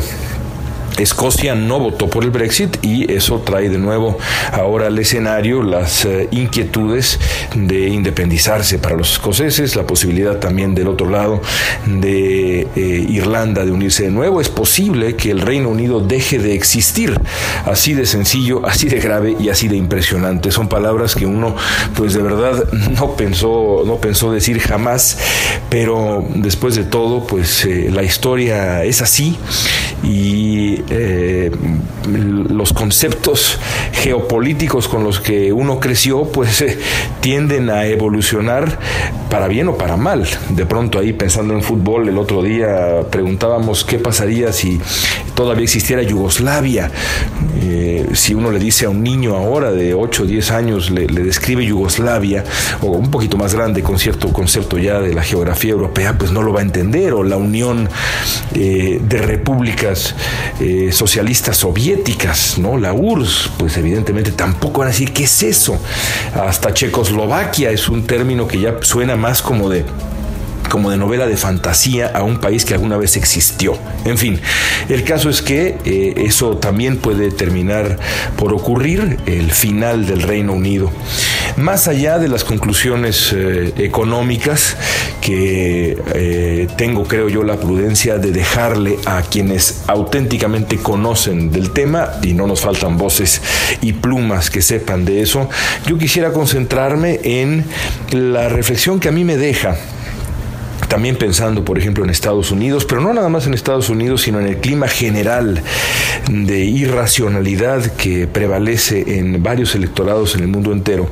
Escocia 0.98 1.56
no 1.56 1.80
votó 1.80 2.08
por 2.08 2.24
el 2.24 2.30
Brexit 2.30 2.78
y 2.84 3.12
eso 3.12 3.40
trae 3.40 3.70
de 3.70 3.78
nuevo 3.78 4.18
ahora 4.52 4.88
al 4.88 5.00
escenario 5.00 5.64
las 5.64 6.06
eh, 6.06 6.28
inquietudes 6.32 7.20
de 7.56 7.88
independizarse 7.90 8.78
para 8.78 8.96
los 8.96 9.14
escoceses, 9.14 9.76
la 9.76 9.88
posibilidad 9.88 10.38
también 10.38 10.76
del 10.76 10.88
otro 10.88 11.10
lado 11.10 11.42
de 11.86 12.68
eh, 12.76 13.06
Irlanda 13.10 13.66
de 13.66 13.72
unirse 13.72 14.04
de 14.04 14.12
nuevo. 14.12 14.40
Es 14.40 14.50
posible 14.50 15.16
que 15.16 15.32
el 15.32 15.42
Reino 15.42 15.70
Unido 15.70 16.00
deje 16.00 16.38
de 16.38 16.54
existir. 16.54 17.20
Así 17.66 17.94
de 17.94 18.06
sencillo, 18.06 18.66
así 18.66 18.88
de 18.88 19.00
grave 19.00 19.36
y 19.40 19.50
así 19.50 19.68
de 19.68 19.76
impresionante. 19.76 20.52
Son 20.52 20.70
palabras 20.70 21.16
que 21.16 21.26
uno 21.26 21.56
pues 21.96 22.14
de 22.14 22.22
verdad 22.22 22.66
no 22.92 23.16
pensó, 23.16 23.84
no 23.86 23.98
pensó 23.98 24.32
decir 24.32 24.60
jamás, 24.60 25.18
pero 25.70 26.26
después 26.36 26.76
de 26.76 26.84
todo 26.84 27.26
pues 27.26 27.66
eh, 27.66 27.90
la 27.92 28.04
historia 28.04 28.84
es 28.84 29.02
así 29.02 29.38
y 30.04 30.84
eh, 30.90 31.52
los 32.08 32.74
conceptos 32.74 33.60
geopolíticos 33.94 34.88
con 34.88 35.04
los 35.04 35.20
que 35.20 35.54
uno 35.54 35.80
creció, 35.80 36.26
pues 36.26 36.62
eh, 36.62 36.78
tienden 37.22 37.70
a 37.70 37.86
evolucionar 37.86 38.80
para 39.30 39.48
bien 39.48 39.70
o 39.70 39.78
para 39.78 39.96
mal. 39.98 40.28
De 40.50 40.66
pronto 40.66 41.00
ahí 41.00 41.14
pensando 41.14 41.54
en 41.54 41.64
fútbol, 41.64 42.10
el 42.10 42.18
otro 42.18 42.44
día 42.44 43.02
preguntábamos 43.10 43.84
qué 43.86 43.98
pasaría 43.98 44.52
si 44.52 44.80
todavía 45.36 45.64
existiera 45.64 46.02
Yugoslavia. 46.02 46.92
Eh, 47.62 48.10
si 48.14 48.34
uno 48.34 48.52
le 48.52 48.60
dice 48.60 48.86
a 48.86 48.90
un 48.90 49.04
niño 49.04 49.36
ahora 49.36 49.72
de 49.72 49.94
8 49.94 50.24
o 50.24 50.26
10 50.26 50.52
años, 50.52 50.92
le, 50.92 51.08
describe 51.08 51.66
Yugoslavia, 51.66 52.44
o 52.82 52.88
un 52.88 53.10
poquito 53.12 53.38
más 53.38 53.54
grande 53.54 53.82
con 53.84 54.00
cierto 54.00 54.32
concepto 54.34 54.78
ya 54.78 55.00
de 55.00 55.14
la 55.14 55.24
geografía 55.24 55.72
europea, 55.72 56.18
pues 56.18 56.32
no 56.32 56.42
lo 56.42 56.54
va 56.54 56.60
a 56.60 56.64
entender, 56.64 57.14
o 57.14 57.24
la 57.24 57.38
unión 57.38 57.90
de 58.54 59.18
repúblicas 59.18 60.16
eh, 60.60 60.92
socialistas 60.92 61.58
soviéticas, 61.58 62.58
¿no? 62.58 62.78
La 62.78 62.94
URSS, 62.94 63.52
pues 63.58 63.78
evidentemente 63.78 64.32
tampoco 64.32 64.80
van 64.80 64.90
a 64.90 64.92
decir 64.92 65.14
qué 65.14 65.24
es 65.24 65.44
eso. 65.44 65.80
Hasta 66.36 66.74
Checoslovaquia 66.74 67.72
es 67.72 67.90
un 67.90 68.06
término 68.06 68.48
que 68.48 68.60
ya 68.60 68.76
suena 68.82 69.16
más 69.16 69.42
como 69.42 69.70
de 69.70 69.86
como 70.70 70.90
de 70.90 70.98
novela 70.98 71.28
de 71.28 71.38
fantasía 71.38 72.08
a 72.08 72.24
un 72.24 72.40
país 72.40 72.66
que 72.66 72.74
alguna 72.74 72.98
vez 72.98 73.18
existió. 73.18 73.78
En 74.06 74.18
fin, 74.18 74.40
el 74.90 75.04
caso 75.04 75.30
es 75.30 75.42
que 75.42 75.78
eh, 75.86 76.14
eso 76.18 76.58
también 76.58 76.98
puede 76.98 77.32
terminar 77.32 77.98
por 78.38 78.54
ocurrir, 78.54 79.18
el 79.26 79.52
final 79.52 80.06
del 80.06 80.22
Reino 80.22 80.54
Unido. 80.54 80.92
Más 81.58 81.88
allá 81.88 82.18
de 82.18 82.28
las 82.28 82.44
conclusiones 82.44 83.32
eh, 83.34 83.74
económicas 83.78 84.76
que 85.22 85.98
eh, 86.14 86.68
tengo, 86.78 87.04
creo 87.04 87.30
yo, 87.30 87.44
la 87.44 87.58
prudencia 87.58 88.18
de 88.18 88.32
dejarle 88.32 88.98
a 89.06 89.22
quienes 89.22 89.84
auténticamente 89.88 90.78
conocen 90.78 91.52
del 91.52 91.72
tema, 91.72 92.10
y 92.22 92.34
no 92.34 92.48
nos 92.48 92.62
faltan 92.62 92.98
voces 92.98 93.42
y 93.82 93.94
plumas 93.94 94.50
que 94.50 94.62
sepan 94.62 95.06
de 95.06 95.22
eso, 95.22 95.50
yo 95.86 95.98
quisiera 95.98 96.34
concentrarme 96.34 97.20
en 97.24 97.66
la 98.12 98.50
reflexión 98.50 99.00
que 99.00 99.10
a 99.10 99.12
mí 99.12 99.24
me 99.24 99.38
deja 99.38 99.78
también 100.88 101.16
pensando, 101.16 101.64
por 101.66 101.78
ejemplo, 101.78 102.04
en 102.04 102.10
Estados 102.10 102.52
Unidos, 102.52 102.86
pero 102.86 103.02
no 103.02 103.14
nada 103.14 103.30
más 103.30 103.48
en 103.48 103.54
Estados 103.54 103.90
Unidos, 103.90 104.22
sino 104.22 104.40
en 104.40 104.48
el 104.48 104.58
clima 104.58 104.88
general 104.88 105.62
de 106.30 106.66
irracionalidad 106.66 107.86
que 107.94 108.28
prevalece 108.28 109.20
en 109.20 109.42
varios 109.42 109.76
electorados 109.76 110.36
en 110.36 110.42
el 110.42 110.48
mundo 110.48 110.72
entero. 110.72 111.10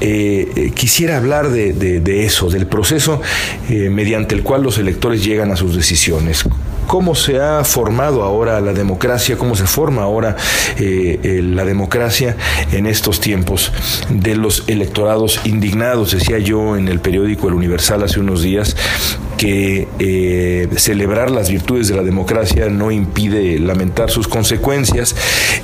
Eh, 0.00 0.50
eh, 0.56 0.72
quisiera 0.74 1.16
hablar 1.16 1.50
de, 1.50 2.24
eso, 2.24 2.50
del 2.50 2.66
proceso 2.66 3.20
eh, 3.68 3.88
mediante 3.90 4.34
el 4.34 4.42
cual 4.42 4.62
los 4.62 4.78
electores 4.78 5.24
llegan 5.24 5.50
a 5.50 5.56
sus 5.56 5.74
decisiones 5.74 6.44
cómo 6.86 7.14
se 7.14 7.40
ha 7.40 7.64
formado 7.64 8.22
ahora 8.22 8.60
la 8.60 8.72
democracia, 8.72 9.36
cómo 9.36 9.56
se 9.56 9.66
forma 9.66 10.02
ahora 10.02 10.36
la 10.78 11.64
democracia 11.64 12.36
en 12.72 12.86
estos 12.86 13.20
tiempos 13.20 13.72
de 14.10 14.36
los 14.36 14.64
electorados 14.68 15.40
indignados. 15.44 16.12
Decía 16.12 16.38
yo 16.38 16.76
en 16.76 16.88
el 16.88 17.00
periódico 17.00 17.48
El 17.48 17.54
Universal 17.54 18.02
hace 18.02 18.20
unos 18.20 18.42
días 18.42 18.76
que 19.42 19.88
eh, 19.98 20.68
celebrar 20.76 21.28
las 21.28 21.50
virtudes 21.50 21.88
de 21.88 21.96
la 21.96 22.04
democracia 22.04 22.68
no 22.68 22.92
impide 22.92 23.58
lamentar 23.58 24.08
sus 24.08 24.28
consecuencias 24.28 25.16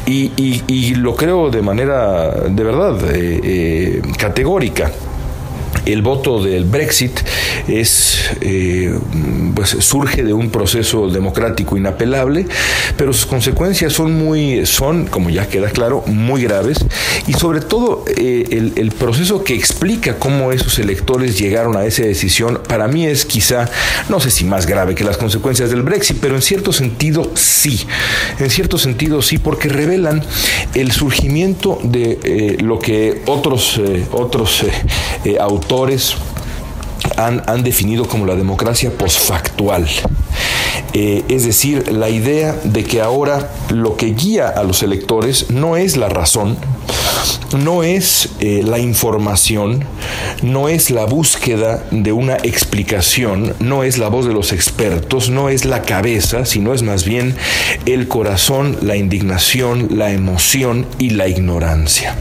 y, 0.05 0.95
lo 0.97 1.15
creo 1.15 1.51
de 1.51 1.63
manera 1.63 2.31
de 2.49 2.65
verdad 2.65 2.99
eh, 3.15 3.41
eh, 3.45 4.03
categórica 4.19 4.91
el 5.87 6.03
voto 6.03 6.43
del 6.43 6.65
Brexit 6.65 7.21
es, 7.67 8.31
eh, 8.41 8.99
pues 9.55 9.71
surge 9.81 10.23
de 10.23 10.33
un 10.33 10.51
proceso 10.51 11.09
democrático 11.09 11.77
inapelable, 11.77 12.47
pero 12.97 13.13
sus 13.13 13.27
consecuencias 13.27 13.93
son 13.93 14.13
muy, 14.13 14.67
son, 14.67 15.07
como 15.07 15.31
ya 15.31 15.49
queda 15.49 15.71
claro, 15.71 16.03
muy 16.07 16.43
graves. 16.43 16.79
Y 17.27 17.33
sobre 17.35 17.61
todo 17.61 18.05
eh, 18.17 18.73
el, 18.77 18.89
proceso 18.93 19.45
que 19.45 19.55
explica 19.55 20.19
cómo 20.19 20.51
esos 20.51 20.79
electores 20.79 21.39
llegaron 21.39 21.77
a 21.77 21.85
esa 21.85 22.03
decisión, 22.03 22.61
para 22.67 22.89
mí 22.89 23.07
es 23.07 23.25
quizá, 23.25 23.71
no 24.09 24.19
sé 24.19 24.31
si 24.31 24.45
más 24.45 24.67
grave 24.67 24.95
que 24.95 25.05
las 25.05 25.17
consecuencias 25.17 25.71
del 25.71 25.83
Brexit, 25.83 26.19
pero 26.21 26.35
en 26.35 26.43
cierto 26.43 26.73
sentido 26.73 27.31
sí, 27.35 27.87
en 28.39 28.51
cierto 28.51 28.77
sentido 28.79 29.23
sí, 29.23 29.39
porque 29.39 29.69
revelan 29.69 30.23
el 30.75 30.91
surgimiento 30.91 31.79
de 31.83 32.19
eh, 32.25 32.57
lo 32.61 32.79
que 32.79 33.23
otros, 33.27 33.81
otros 34.13 34.65
autores 35.39 35.58
han, 37.17 37.43
han 37.47 37.63
definido 37.63 38.07
como 38.07 38.27
la 38.27 38.35
democracia 38.35 38.91
posfactual. 38.91 39.87
es 40.93 41.45
decir, 41.45 41.93
la 41.93 42.09
idea 42.09 42.55
de 42.65 42.85
que 42.85 43.01
ahora 43.01 43.51
lo 43.71 43.97
que 43.97 44.15
guía 44.15 44.49
a 44.49 44.63
los 44.65 44.83
electores 44.83 45.51
no 45.51 45.77
es 45.77 45.97
la 45.97 46.09
razón, 46.09 46.57
no 47.57 47.83
es 47.83 48.31
eh, 48.41 48.63
la 48.65 48.79
información, 48.79 49.85
no 50.43 50.69
es 50.69 50.91
la 50.91 51.05
búsqueda 51.07 51.83
de 51.91 52.13
una 52.13 52.37
explicación, 52.37 53.55
no 53.59 53.85
es 53.85 53.99
la 53.99 54.09
voz 54.09 54.27
de 54.27 54.35
los 54.35 54.53
expertos, 54.53 55.31
no 55.31 55.49
es 55.49 55.65
la 55.65 55.83
cabeza, 55.83 56.45
sino 56.45 56.75
es 56.75 56.83
más 56.83 57.05
bien 57.05 57.37
el 57.87 58.09
corazón, 58.09 58.77
la 58.83 58.97
indignación, 58.97 59.89
la 59.93 60.11
emoción 60.11 60.87
y 60.99 61.11
la 61.11 61.29
ignorancia. 61.29 62.17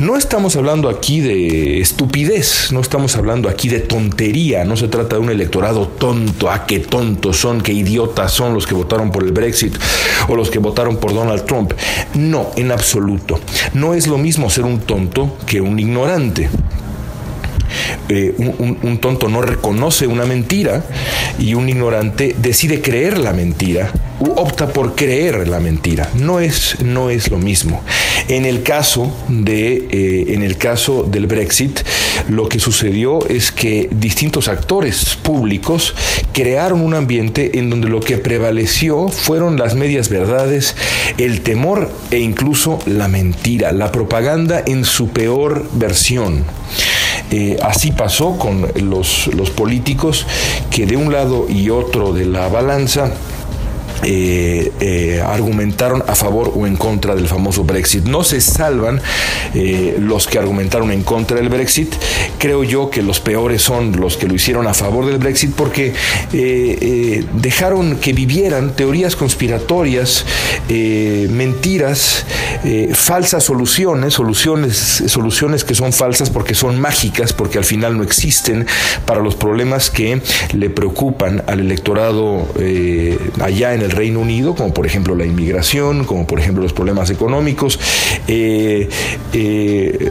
No 0.00 0.16
estamos 0.16 0.56
hablando 0.56 0.88
aquí 0.88 1.20
de 1.20 1.78
estupidez, 1.78 2.72
no 2.72 2.80
estamos 2.80 3.16
hablando 3.16 3.50
aquí 3.50 3.68
de 3.68 3.80
tontería, 3.80 4.64
no 4.64 4.74
se 4.74 4.88
trata 4.88 5.16
de 5.16 5.20
un 5.20 5.28
electorado 5.28 5.88
tonto, 5.88 6.50
a 6.50 6.64
qué 6.64 6.78
tontos 6.78 7.36
son, 7.36 7.60
qué 7.60 7.74
idiotas 7.74 8.32
son 8.32 8.54
los 8.54 8.66
que 8.66 8.72
votaron 8.72 9.12
por 9.12 9.24
el 9.24 9.32
Brexit 9.32 9.76
o 10.26 10.36
los 10.36 10.48
que 10.48 10.58
votaron 10.58 10.96
por 10.96 11.12
Donald 11.12 11.44
Trump. 11.44 11.74
No, 12.14 12.50
en 12.56 12.72
absoluto. 12.72 13.38
No 13.74 13.92
es 13.92 14.06
lo 14.06 14.16
mismo 14.16 14.48
ser 14.48 14.64
un 14.64 14.80
tonto 14.80 15.36
que 15.46 15.60
un 15.60 15.78
ignorante. 15.78 16.48
Eh, 18.08 18.34
un, 18.38 18.98
tonto 19.02 19.28
no 19.28 19.42
reconoce 19.42 20.06
una 20.06 20.24
mentira 20.24 20.82
y 21.38 21.52
un 21.52 21.68
ignorante 21.68 22.34
decide 22.38 22.80
creer 22.80 23.18
la 23.18 23.34
mentira 23.34 23.92
opta 24.20 24.68
por 24.68 24.94
creer 24.94 25.48
la 25.48 25.60
mentira. 25.60 26.10
No 26.14 26.40
es, 26.40 26.76
no 26.82 27.10
es 27.10 27.30
lo 27.30 27.38
mismo. 27.38 27.82
En 28.28 28.44
el 28.44 28.62
caso 28.62 29.12
de, 29.28 29.88
eh, 29.90 30.34
en 30.34 30.42
el 30.42 30.56
caso 30.56 31.04
del 31.04 31.26
Brexit, 31.26 31.80
lo 32.28 32.48
que 32.48 32.60
sucedió 32.60 33.26
es 33.28 33.50
que 33.50 33.88
distintos 33.90 34.48
actores 34.48 35.16
públicos 35.16 35.94
crearon 36.32 36.82
un 36.82 36.94
ambiente 36.94 37.58
en 37.58 37.70
donde 37.70 37.88
lo 37.88 38.00
que 38.00 38.18
prevaleció 38.18 39.08
fueron 39.08 39.58
las 39.58 39.74
medias 39.74 40.08
verdades, 40.08 40.76
el 41.18 41.40
temor 41.40 41.90
e 42.10 42.18
incluso 42.18 42.78
la 42.86 43.08
mentira, 43.08 43.72
la 43.72 43.90
propaganda 43.90 44.62
en 44.66 44.84
su 44.84 45.08
peor 45.08 45.66
versión. 45.72 46.44
Eh, 47.30 47.56
así 47.62 47.92
pasó 47.92 48.36
con 48.38 48.66
los, 48.74 49.28
los 49.28 49.50
políticos 49.50 50.26
que 50.70 50.86
de 50.86 50.96
un 50.96 51.12
lado 51.12 51.46
y 51.48 51.70
otro 51.70 52.12
de 52.12 52.26
la 52.26 52.48
balanza 52.48 53.12
eh, 54.02 54.72
eh, 54.80 55.22
argumentaron 55.24 56.02
a 56.06 56.14
favor 56.14 56.52
o 56.54 56.66
en 56.66 56.76
contra 56.76 57.14
del 57.14 57.28
famoso 57.28 57.64
Brexit. 57.64 58.04
No 58.04 58.24
se 58.24 58.40
salvan 58.40 59.00
eh, 59.54 59.96
los 60.00 60.26
que 60.26 60.38
argumentaron 60.38 60.90
en 60.90 61.02
contra 61.02 61.36
del 61.36 61.48
Brexit. 61.48 61.94
Creo 62.38 62.64
yo 62.64 62.90
que 62.90 63.02
los 63.02 63.20
peores 63.20 63.62
son 63.62 63.92
los 64.00 64.16
que 64.16 64.26
lo 64.26 64.34
hicieron 64.34 64.66
a 64.66 64.74
favor 64.74 65.06
del 65.06 65.18
Brexit 65.18 65.54
porque 65.54 65.92
dejaron 67.32 67.96
que 67.96 68.12
vivieran 68.12 68.74
teorías 68.74 69.16
conspiratorias, 69.16 70.24
mentiras, 70.68 72.24
falsas 72.94 73.44
soluciones, 73.44 74.14
soluciones, 74.14 75.04
soluciones 75.06 75.64
que 75.64 75.74
son 75.74 75.92
falsas 75.92 76.30
porque 76.30 76.54
son 76.54 76.80
mágicas, 76.80 77.32
porque 77.32 77.58
al 77.58 77.64
final 77.64 77.96
no 77.96 78.02
existen 78.02 78.66
para 79.04 79.20
los 79.20 79.34
problemas 79.34 79.90
que 79.90 80.20
le 80.52 80.70
preocupan 80.70 81.42
al 81.46 81.60
electorado 81.60 82.46
allá 83.40 83.74
en 83.74 83.82
el 83.82 83.89
Reino 83.90 84.20
Unido, 84.20 84.54
como 84.54 84.72
por 84.72 84.86
ejemplo 84.86 85.14
la 85.14 85.24
inmigración, 85.24 86.04
como 86.04 86.26
por 86.26 86.40
ejemplo 86.40 86.62
los 86.62 86.72
problemas 86.72 87.10
económicos. 87.10 87.78
Eh, 88.28 88.88
eh, 89.32 90.10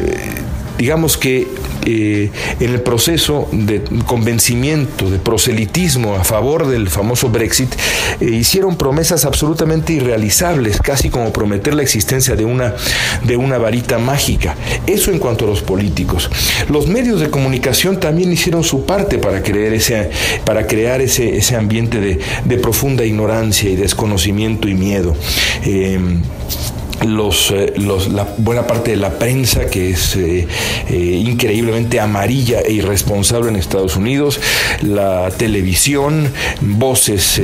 digamos 0.78 1.18
que 1.18 1.48
eh, 1.86 2.30
en 2.60 2.74
el 2.74 2.82
proceso 2.82 3.48
de 3.52 3.82
convencimiento, 4.06 5.10
de 5.10 5.20
proselitismo 5.20 6.16
a 6.16 6.24
favor 6.24 6.68
del 6.68 6.90
famoso 6.90 7.30
Brexit, 7.30 7.74
hicieron 8.22 8.76
promesas 8.76 9.26
absolutamente 9.26 9.94
irrealizables, 9.94 10.80
casi 10.80 11.10
como 11.10 11.32
prometer 11.32 11.74
la 11.74 11.84
existencia 11.84 12.36
de 12.36 12.46
una, 12.46 12.76
de 13.24 13.38
una 13.38 13.58
varita 13.58 13.98
mágica. 13.98 14.56
Eso 14.86 15.12
en 15.12 15.20
cuanto 15.20 15.46
a 15.46 15.48
los 15.48 15.62
políticos. 15.62 16.30
Los 16.70 16.88
medios 16.88 17.20
de 17.20 17.30
comunicación 17.30 18.00
también 18.00 18.32
hicieron 18.32 18.64
su 18.64 18.86
parte 18.86 19.18
para, 19.18 19.42
creer 19.44 19.74
ese, 19.74 20.10
para 20.46 20.68
crear 20.68 21.02
ese, 21.02 21.38
ese 21.38 21.56
ambiente 21.56 22.00
de, 22.00 22.20
de 22.46 22.58
profunda 22.58 23.06
ignorancia 23.06 23.70
y 23.70 23.76
desconocimiento 23.76 24.68
y 24.68 24.74
miedo. 24.74 25.16
Eh, 25.64 26.00
los, 27.06 27.52
eh, 27.52 27.74
los, 27.78 28.10
la 28.10 28.28
buena 28.38 28.68
parte 28.68 28.92
de 28.92 28.98
la 28.98 29.18
prensa 29.18 29.66
que 29.68 29.92
es 29.92 30.16
eh, 30.16 30.48
eh, 30.90 30.96
increíblemente 30.96 32.00
amarilla 32.00 32.62
e 32.62 32.74
irresponsable 32.74 33.50
en 33.50 33.56
Estados 33.56 33.96
Unidos, 33.96 34.40
la 34.82 35.30
televisión, 35.32 36.32
voces 36.62 37.42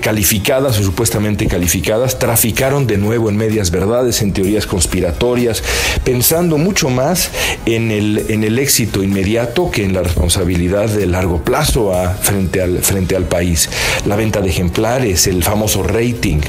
calificadas 0.00 0.78
o 0.78 0.82
supuestamente 0.82 1.46
calificadas, 1.46 2.18
traficaron 2.18 2.86
de 2.86 2.98
nuevo 2.98 3.28
en 3.28 3.36
medias 3.36 3.70
verdades, 3.70 4.22
en 4.22 4.32
teorías 4.32 4.66
conspiratorias, 4.66 5.62
pensando 6.04 6.58
mucho 6.58 6.88
más 6.88 7.30
en 7.66 7.90
el, 7.90 8.26
en 8.28 8.44
el 8.44 8.58
éxito 8.58 9.02
inmediato 9.02 9.70
que 9.70 9.84
en 9.84 9.92
la 9.92 10.02
responsabilidad 10.02 10.88
de 10.88 11.06
largo 11.06 11.42
plazo 11.42 11.94
a, 11.94 12.10
frente, 12.10 12.60
al, 12.60 12.78
frente 12.80 13.16
al 13.16 13.24
país. 13.24 13.68
La 14.06 14.16
venta 14.16 14.40
de 14.40 14.48
ejemplares, 14.48 15.26
el 15.26 15.42
famoso 15.42 15.82
rating. 15.82 16.40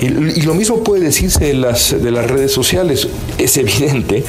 y 0.00 0.42
lo 0.42 0.54
mismo 0.54 0.82
puede 0.82 1.04
decirse 1.04 1.45
de 1.46 1.54
las, 1.54 2.02
de 2.02 2.10
las 2.10 2.28
redes 2.28 2.52
sociales. 2.52 3.08
Es 3.38 3.56
evidente 3.56 4.24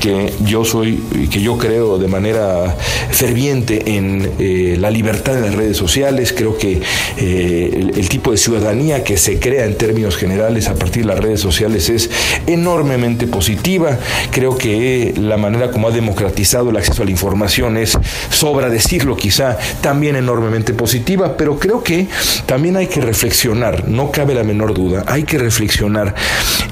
que 0.00 0.32
yo 0.44 0.64
soy, 0.64 0.96
que 1.30 1.40
yo 1.40 1.58
creo 1.58 1.98
de 1.98 2.08
manera 2.08 2.76
ferviente 3.10 3.96
en 3.96 4.30
eh, 4.38 4.76
la 4.78 4.90
libertad 4.90 5.34
de 5.34 5.42
las 5.42 5.54
redes 5.54 5.76
sociales. 5.76 6.32
Creo 6.32 6.56
que 6.56 6.80
eh, 7.18 7.90
el, 7.94 8.08
tipo 8.08 8.30
de 8.30 8.36
ciudadanía 8.36 9.04
que 9.04 9.16
se 9.16 9.38
crea 9.38 9.64
en 9.64 9.76
términos 9.76 10.16
generales 10.16 10.68
a 10.68 10.74
partir 10.74 11.02
de 11.02 11.08
las 11.08 11.18
redes 11.18 11.40
sociales 11.40 11.88
es 11.88 12.10
enormemente 12.46 13.26
positiva. 13.26 13.98
Creo 14.30 14.56
que 14.56 15.14
la 15.16 15.36
manera 15.36 15.70
como 15.70 15.88
ha 15.88 15.90
democratizado 15.90 16.70
el 16.70 16.76
acceso 16.76 17.02
a 17.02 17.04
la 17.04 17.10
información 17.10 17.76
es, 17.76 17.98
sobra 18.30 18.68
decirlo 18.68 19.16
quizá, 19.16 19.58
también 19.80 20.16
enormemente 20.16 20.74
positiva, 20.74 21.36
pero 21.36 21.58
creo 21.58 21.82
que 21.82 22.08
también 22.46 22.76
hay 22.76 22.86
que 22.86 23.00
reflexionar, 23.00 23.88
no 23.88 24.10
cabe 24.10 24.34
la 24.34 24.44
menor 24.44 24.74
duda, 24.74 25.04
hay 25.06 25.24
que 25.24 25.38
reflexionar 25.38 26.14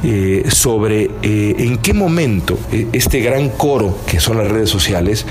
eh, 0.03 0.47
sobre 0.51 1.11
eh, 1.23 1.57
en 1.59 1.77
qué 1.79 1.93
momento 1.93 2.59
eh, 2.73 2.87
este 2.93 3.21
gran 3.21 3.51
coro 3.51 3.99
que 4.07 4.19
son 4.19 4.39
las 4.39 4.49
redes 4.49 4.71
sociales 4.71 5.27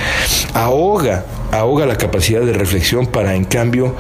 ahoga, 0.53 1.25
ahoga 1.51 1.87
la 1.87 1.97
capacidad 1.97 2.41
de 2.41 2.53
reflexión 2.53 3.07
para 3.07 3.35
en 3.35 3.45
cambio, 3.45 3.95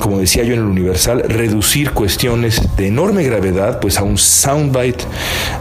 como 0.00 0.18
decía 0.18 0.42
yo 0.44 0.52
en 0.52 0.60
el 0.60 0.66
Universal, 0.66 1.24
reducir 1.26 1.92
cuestiones 1.92 2.76
de 2.76 2.88
enorme 2.88 3.22
gravedad 3.24 3.80
pues 3.80 3.98
a 3.98 4.02
un 4.02 4.18
soundbite, 4.18 5.04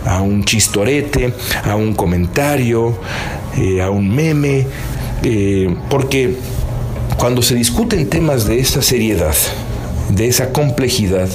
a 0.06 0.22
un 0.22 0.44
chistorete, 0.44 1.34
a 1.64 1.76
un 1.76 1.94
comentario, 1.94 2.98
a 3.82 3.90
un 3.90 4.14
meme, 4.14 4.68
porque 5.90 6.36
cuando 7.18 7.42
se 7.42 7.56
discuten 7.56 8.10
temas 8.10 8.46
de 8.46 8.60
esa 8.60 8.82
seriedad, 8.82 9.36
de 10.10 10.28
esa 10.28 10.52
complejidad, 10.52 11.30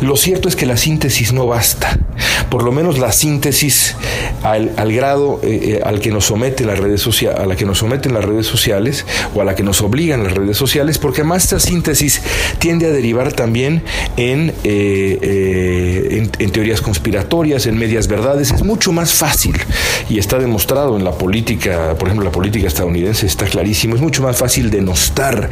lo 0.00 0.16
cierto 0.16 0.48
es 0.48 0.56
que 0.56 0.66
la 0.66 0.76
síntesis 0.76 1.32
no 1.32 1.46
basta 1.46 1.98
por 2.50 2.62
lo 2.62 2.72
menos 2.72 2.98
la 2.98 3.12
síntesis 3.12 3.96
al, 4.42 4.92
grado 4.92 5.40
eh, 5.42 5.78
eh, 5.78 5.80
al 5.84 6.00
que 6.00 6.10
nos 6.10 6.26
someten 6.26 6.66
las 6.66 6.78
redes 6.78 7.00
sociales, 7.00 7.40
a 7.40 7.46
la 7.46 7.56
que 7.56 7.64
nos 7.64 7.78
someten 7.78 8.14
las 8.14 8.24
redes 8.24 8.46
sociales 8.46 9.04
o 9.34 9.40
a 9.40 9.44
la 9.44 9.54
que 9.54 9.62
nos 9.62 9.80
obligan 9.82 10.22
las 10.22 10.32
redes 10.32 10.56
sociales, 10.56 10.98
porque 10.98 11.22
además 11.22 11.44
esta 11.44 11.60
síntesis 11.60 12.22
tiende 12.58 12.86
a 12.86 12.90
derivar 12.90 13.32
también 13.32 13.82
en, 14.16 14.54
eh, 14.64 16.28
en, 16.38 16.50
teorías 16.50 16.80
conspiratorias, 16.80 17.66
en 17.66 17.76
medias 17.76 18.08
verdades. 18.08 18.52
Es 18.52 18.62
mucho 18.62 18.92
más 18.92 19.12
fácil 19.12 19.56
y 20.08 20.18
está 20.18 20.38
demostrado 20.38 20.96
en 20.96 21.04
la 21.04 21.12
política, 21.12 21.94
por 21.98 22.08
ejemplo, 22.08 22.24
la 22.24 22.32
política 22.32 22.68
estadounidense 22.68 23.26
está 23.26 23.46
clarísimo. 23.46 23.96
Es 23.96 24.00
mucho 24.00 24.22
más 24.22 24.36
fácil 24.36 24.70
denostar 24.70 25.50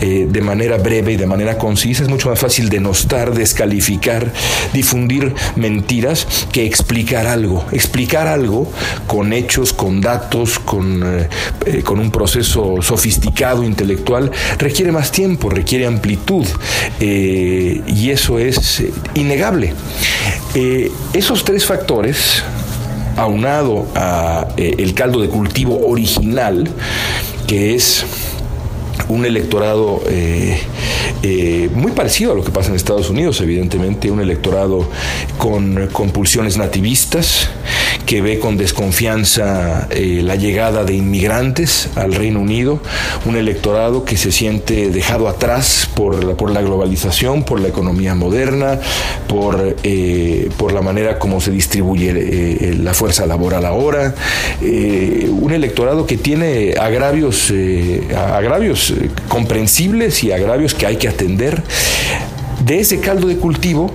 de 0.00 0.40
manera 0.40 0.76
breve 0.76 1.12
y 1.12 1.16
de 1.16 1.26
manera 1.26 1.58
concisa. 1.84 2.02
Es 2.02 2.08
mucho 2.08 2.30
más 2.30 2.38
fácil 2.38 2.68
denostar, 2.68 3.34
descalificar, 3.34 4.32
difundir 4.72 5.34
mentiras 5.56 6.26
que 6.50 6.64
explicar 6.64 7.26
algo. 7.26 7.64
Explicar 7.72 8.26
algo 8.26 8.70
con 9.06 9.32
hechos, 9.32 9.72
con 9.72 10.00
datos, 10.00 10.58
con, 10.58 11.02
eh, 11.04 11.28
eh, 11.66 11.82
con 11.82 11.98
un 12.00 12.10
proceso 12.10 12.80
sofisticado, 12.80 13.62
intelectual, 13.62 14.30
requiere 14.58 14.92
más 14.92 15.12
tiempo, 15.12 15.50
requiere 15.50 15.86
amplitud 15.86 16.46
eh, 17.00 17.82
y 17.86 18.10
eso 18.10 18.38
es 18.38 18.82
innegable. 19.14 19.74
esos 21.12 21.44
tres 21.44 21.66
factores, 21.66 22.42
aunado 23.16 23.86
a 23.94 24.46
el 24.56 24.94
caldo 24.94 25.20
de 25.20 25.28
cultivo 25.28 25.86
original, 25.88 26.68
que 27.46 27.74
es 27.74 28.06
un 29.14 29.24
electorado 29.24 30.02
eh, 30.08 30.60
muy 31.72 31.92
parecido 31.92 32.32
a 32.32 32.34
lo 32.34 32.44
que 32.44 32.50
pasa 32.50 32.70
en 32.70 32.76
Estados 32.76 33.08
Unidos, 33.08 33.40
evidentemente, 33.40 34.10
un 34.10 34.20
electorado 34.20 34.88
con, 35.38 35.88
compulsiones 35.92 36.56
nativistas, 36.56 37.48
que 38.06 38.22
ve 38.22 38.38
con 38.38 38.56
desconfianza 38.56 39.88
eh, 39.90 40.20
la 40.22 40.36
llegada 40.36 40.84
de 40.84 40.94
inmigrantes 40.94 41.88
al 41.96 42.14
Reino 42.14 42.40
Unido, 42.40 42.80
un 43.24 43.36
electorado 43.36 44.04
que 44.04 44.16
se 44.16 44.32
siente 44.32 44.90
dejado 44.90 45.28
atrás 45.28 45.88
por 45.94 46.22
la, 46.22 46.34
por 46.34 46.50
la 46.50 46.60
globalización, 46.60 47.44
por 47.44 47.60
la 47.60 47.68
economía 47.68 48.14
moderna, 48.14 48.80
por, 49.26 49.76
eh, 49.82 50.50
por 50.56 50.72
la 50.72 50.82
manera 50.82 51.18
como 51.18 51.40
se 51.40 51.50
distribuye 51.50 52.74
la 52.78 52.94
fuerza 52.94 53.26
laboral 53.26 53.64
ahora, 53.64 54.14
un 54.60 55.52
electorado 55.52 56.06
que 56.06 56.16
tiene 56.16 56.74
agravios, 56.80 57.52
agravios 58.14 58.94
comprensibles 59.28 60.22
y 60.24 60.32
agravios 60.32 60.74
que 60.74 60.86
hay 60.86 60.96
que 60.96 61.08
atender. 61.08 61.62
De 62.64 62.80
ese 62.80 63.00
caldo 63.00 63.28
de 63.28 63.36
cultivo 63.36 63.90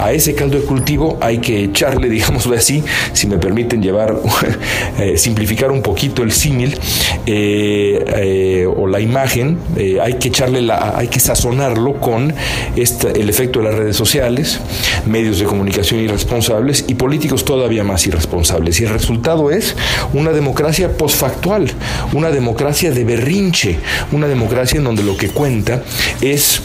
a 0.00 0.12
ese 0.12 0.34
caldo 0.34 0.58
de 0.58 0.64
cultivo 0.64 1.18
hay 1.20 1.38
que 1.38 1.64
echarle, 1.64 2.08
digámoslo 2.10 2.56
así, 2.56 2.82
si 3.12 3.26
me 3.26 3.38
permiten 3.38 3.82
llevar, 3.82 4.16
eh, 4.98 5.16
simplificar 5.16 5.70
un 5.70 5.82
poquito 5.82 6.22
el 6.22 6.32
símil 6.32 6.78
eh, 7.26 8.04
eh, 8.16 8.66
o 8.66 8.86
la 8.86 9.00
imagen, 9.00 9.58
hay 10.02 10.14
que 10.14 10.28
echarle 10.28 10.62
la, 10.62 10.94
hay 10.96 11.08
que 11.08 11.20
sazonarlo 11.20 11.94
con 11.94 12.32
el 12.76 13.28
efecto 13.28 13.60
de 13.60 13.64
las 13.66 13.74
redes 13.74 13.96
sociales, 13.96 14.60
medios 15.06 15.38
de 15.38 15.44
comunicación 15.44 16.00
irresponsables 16.00 16.84
y 16.88 16.94
políticos 16.94 17.44
todavía 17.44 17.84
más 17.84 18.06
irresponsables. 18.06 18.80
Y 18.80 18.84
el 18.84 18.90
resultado 18.90 19.50
es 19.50 19.76
una 20.12 20.32
democracia 20.32 20.96
posfactual, 20.96 21.70
una 22.12 22.30
democracia 22.30 22.90
de 22.90 23.04
berrinche, 23.04 23.78
una 24.12 24.26
democracia 24.26 24.78
en 24.78 24.84
donde 24.84 25.02
lo 25.02 25.16
que 25.16 25.28
cuenta 25.28 25.82
es 26.20 26.60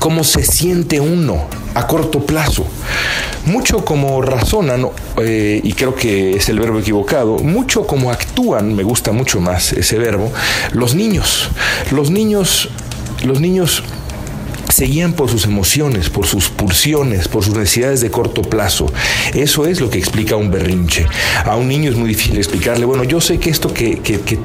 cómo 0.00 0.24
se 0.24 0.42
siente 0.42 0.98
uno 0.98 1.46
a 1.74 1.86
corto 1.86 2.26
plazo. 2.26 2.66
Mucho 3.46 3.84
como 3.84 4.20
razonan, 4.20 4.88
eh, 5.18 5.60
y 5.62 5.72
creo 5.74 5.94
que 5.94 6.32
es 6.32 6.48
el 6.48 6.58
verbo 6.58 6.80
equivocado, 6.80 7.38
mucho 7.38 7.86
como 7.86 8.10
actúan, 8.10 8.74
me 8.74 8.82
gusta 8.82 9.12
mucho 9.12 9.40
más 9.40 9.72
ese 9.72 9.98
verbo, 9.98 10.32
los 10.72 10.94
niños. 10.94 11.48
Los 11.92 12.10
niños, 12.10 12.68
los 13.24 13.40
niños 13.40 13.84
seguían 14.70 15.12
por 15.12 15.28
sus 15.28 15.44
emociones, 15.44 16.10
por 16.10 16.26
sus 16.26 16.48
pulsiones, 16.48 17.28
por 17.28 17.44
sus 17.44 17.56
necesidades 17.56 18.00
de 18.00 18.10
corto 18.10 18.42
plazo. 18.42 18.86
Eso 19.34 19.66
es 19.66 19.80
lo 19.80 19.90
que 19.90 19.98
explica 19.98 20.36
un 20.36 20.50
berrinche. 20.50 21.06
A 21.44 21.56
un 21.56 21.68
niño 21.68 21.90
es 21.90 21.96
muy 21.96 22.08
difícil 22.08 22.36
explicarle, 22.36 22.84
bueno, 22.84 23.04
yo 23.04 23.20
sé 23.20 23.38
que 23.38 23.50
esto 23.50 23.72
que, 23.72 24.00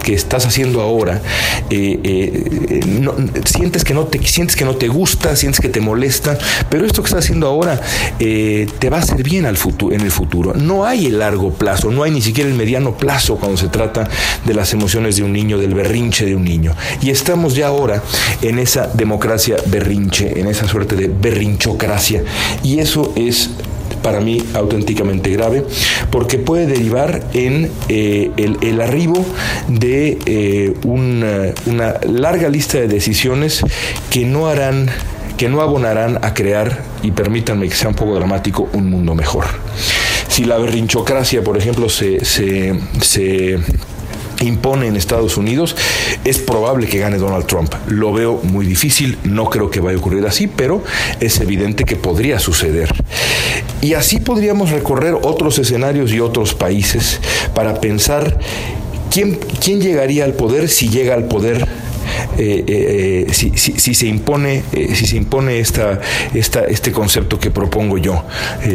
estás 0.08 0.46
haciendo 0.46 0.82
ahora, 0.82 1.22
eh, 1.70 2.00
eh, 2.04 3.42
sientes, 3.46 3.84
que 3.84 3.94
no 3.94 4.06
te, 4.06 4.26
sientes 4.26 4.56
que 4.56 4.66
no 4.66 4.76
te 4.76 4.88
gusta, 4.88 5.36
sientes 5.36 5.60
que 5.60 5.70
te 5.70 5.82
molesta, 5.82 6.38
pero 6.70 6.86
esto 6.86 7.02
que 7.02 7.08
estás 7.08 7.26
haciendo 7.26 7.48
ahora 7.48 7.82
eh, 8.20 8.68
te 8.80 8.90
va 8.90 8.98
a 8.98 9.02
hacer 9.02 9.24
bien 9.24 9.46
al 9.46 9.58
futuro, 9.58 9.96
en 9.96 10.02
el 10.02 10.12
futuro. 10.12 10.54
No 10.54 10.86
hay 10.86 11.08
el 11.08 11.20
largo 11.20 11.54
plazo, 11.54 11.92
no 11.92 12.04
hay 12.04 12.12
ni 12.12 12.22
siquiera 12.22 12.50
el 12.50 12.56
mediano 12.56 12.98
plazo 12.98 13.38
cuando 13.38 13.58
se 13.58 13.68
trata 13.68 14.08
de 14.46 14.54
las 14.54 14.74
emociones 14.74 15.18
de 15.18 15.24
un 15.24 15.34
niño, 15.34 15.58
del 15.58 15.74
berrinche 15.74 16.26
de 16.26 16.36
un 16.36 16.44
niño. 16.44 16.74
Y 17.02 17.10
estamos 17.10 17.56
ya 17.56 17.68
ahora 17.68 18.02
en 18.42 18.60
esa 18.60 18.88
democracia 18.88 19.58
berrinche 19.68 20.15
en 20.22 20.48
esa 20.48 20.68
suerte 20.68 20.96
de 20.96 21.08
berrinchocracia. 21.08 22.24
Y 22.64 22.80
eso 22.80 23.14
es 23.16 23.52
para 24.02 24.20
mí 24.20 24.44
auténticamente 24.54 25.32
grave, 25.32 25.66
porque 26.12 26.38
puede 26.38 26.68
derivar 26.68 27.24
en 27.34 27.72
eh, 27.90 28.30
el, 28.38 28.82
arribo 28.82 29.26
de 29.68 30.20
eh, 30.26 30.74
una, 30.84 31.54
una 31.66 31.96
larga 32.08 32.50
lista 32.50 32.78
de 32.78 32.88
decisiones 32.88 33.62
que 34.12 34.26
no 34.26 34.48
harán 34.48 34.90
que 35.38 35.50
no 35.50 35.60
abonarán 35.62 36.24
a 36.24 36.34
crear, 36.34 36.82
y 37.04 37.12
permítanme 37.12 37.68
que 37.68 37.76
sea 37.76 37.90
un 37.90 37.96
poco 37.96 38.16
dramático, 38.16 38.70
un 38.72 38.90
mundo 38.90 39.16
mejor. 39.16 39.44
Si 40.30 40.46
la 40.46 40.58
berrinchocracia, 40.58 41.44
por 41.44 41.58
ejemplo, 41.58 41.90
se 41.90 42.20
impone 44.48 44.88
en 44.88 44.96
Estados 44.96 45.38
Unidos, 45.38 45.76
es 46.24 46.40
probable 46.40 46.88
que 46.88 47.00
gane 47.00 47.18
Donald 47.18 47.46
Trump. 47.46 47.74
Lo 47.88 48.14
veo 48.14 48.40
muy 48.44 48.66
difícil, 48.66 49.18
no 49.24 49.50
creo 49.50 49.70
que 49.70 49.80
vaya 49.80 49.98
a 49.98 50.00
ocurrir 50.00 50.26
así, 50.26 50.48
pero 50.48 50.84
es 51.20 51.40
evidente 51.40 51.84
que 51.84 51.96
podría 51.96 52.40
suceder. 52.40 52.90
Y 53.82 53.94
así 53.94 54.20
podríamos 54.20 54.72
recorrer 54.72 55.16
otros 55.22 55.60
escenarios 55.60 56.12
y 56.12 56.20
otros 56.20 56.54
países 56.54 57.20
para 57.54 57.80
pensar 57.82 58.40
quién, 59.12 59.40
quién 59.64 59.82
llegaría 59.82 60.26
al 60.26 60.34
poder 60.34 60.70
si 60.70 60.90
llega 60.90 61.14
al 61.14 61.26
poder 61.26 61.68
eh, 62.38 63.26
eh, 63.30 63.34
si, 63.34 63.94
se 63.94 64.08
impone, 64.08 64.64
eh, 64.74 64.94
si 64.94 65.08
se 65.08 65.16
impone 65.16 65.60
esta, 65.60 66.02
esta, 66.34 66.66
este 66.66 66.92
concepto 66.92 67.40
que 67.40 67.52
propongo 67.52 67.98
yo, 67.98 68.24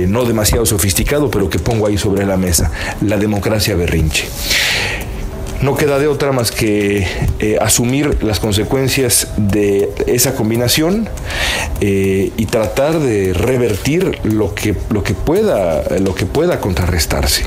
no 0.08 0.24
demasiado 0.24 0.64
sofisticado, 0.64 1.30
pero 1.30 1.50
que 1.50 1.58
pongo 1.58 1.86
ahí 1.86 1.98
sobre 1.98 2.24
la 2.24 2.36
mesa, 2.36 2.70
la 3.02 3.16
democracia 3.18 3.76
berrinche 3.76 4.24
no 5.62 5.76
queda 5.76 5.98
de 5.98 6.08
otra 6.08 6.32
más 6.32 6.50
que 6.50 7.06
eh, 7.38 7.58
asumir 7.60 8.22
las 8.22 8.40
consecuencias 8.40 9.28
de 9.36 9.90
esa 10.06 10.34
combinación 10.34 11.08
eh, 11.80 12.32
y 12.36 12.46
tratar 12.46 12.98
de 12.98 13.32
revertir 13.32 14.18
lo 14.24 14.54
que, 14.54 14.74
lo 14.90 15.02
que, 15.02 15.14
pueda, 15.14 15.82
lo 15.98 16.14
que 16.14 16.26
pueda 16.26 16.60
contrarrestarse. 16.60 17.44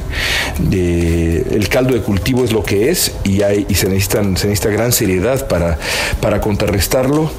el 0.72 1.68
caldo 1.70 1.94
de 1.94 2.02
cultivo 2.02 2.44
es 2.44 2.52
lo 2.52 2.64
que 2.64 2.90
es 2.90 3.14
y, 3.24 3.42
hay, 3.42 3.66
y 3.70 3.76
se, 3.76 3.88
necesitan, 3.88 4.38
se 4.38 4.48
necesita 4.48 4.70
gran 4.70 4.92
seriedad 4.92 5.48
para, 5.48 5.78
para 6.22 6.42
contrarrestarlo, 6.42 7.32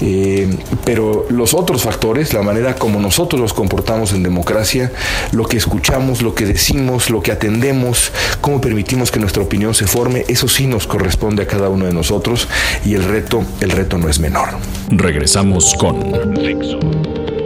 eh, 0.00 0.48
pero 0.84 1.26
los 1.28 1.54
otros 1.54 1.82
factores, 1.82 2.32
la 2.32 2.42
manera 2.42 2.74
como 2.74 3.00
nosotros 3.00 3.40
nos 3.40 3.52
comportamos 3.52 4.12
en 4.12 4.22
democracia, 4.22 4.92
lo 5.32 5.46
que 5.46 5.56
escuchamos, 5.56 6.22
lo 6.22 6.34
que 6.34 6.46
decimos, 6.46 7.10
lo 7.10 7.22
que 7.22 7.32
atendemos, 7.32 8.12
cómo 8.40 8.60
permitimos 8.60 9.10
que 9.10 9.20
nuestra 9.20 9.42
opinión 9.42 9.74
se 9.74 9.86
forme, 9.86 10.21
eso 10.28 10.48
sí 10.48 10.66
nos 10.66 10.86
corresponde 10.86 11.42
a 11.42 11.46
cada 11.46 11.68
uno 11.68 11.86
de 11.86 11.92
nosotros 11.92 12.48
y 12.84 12.94
el 12.94 13.04
reto, 13.04 13.44
el 13.60 13.70
reto 13.70 13.98
no 13.98 14.08
es 14.08 14.18
menor. 14.18 14.48
Regresamos 14.88 15.74
con 15.78 16.34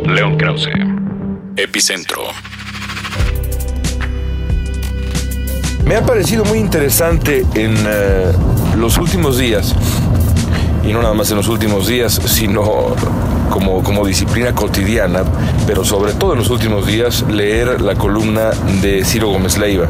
León 0.07 0.37
Krause, 0.37 0.69
Epicentro. 1.57 2.23
Me 5.87 5.95
ha 5.95 6.05
parecido 6.05 6.45
muy 6.45 6.59
interesante 6.59 7.47
en 7.55 7.77
eh, 7.87 8.33
los 8.77 8.99
últimos 8.99 9.39
días, 9.39 9.75
y 10.85 10.93
no 10.93 11.03
nada 11.03 11.15
más 11.15 11.31
en 11.31 11.37
los 11.37 11.49
últimos 11.49 11.87
días, 11.87 12.21
sino 12.27 12.95
como, 13.51 13.83
como 13.83 14.07
disciplina 14.07 14.55
cotidiana, 14.55 15.25
pero 15.67 15.85
sobre 15.85 16.13
todo 16.13 16.33
en 16.33 16.41
los 16.41 16.51
últimos 16.51 16.87
días, 16.87 17.25
leer 17.29 17.81
la 17.81 17.95
columna 17.95 18.51
de 18.83 19.05
Ciro 19.05 19.29
Gómez 19.29 19.59
Leiva. 19.59 19.87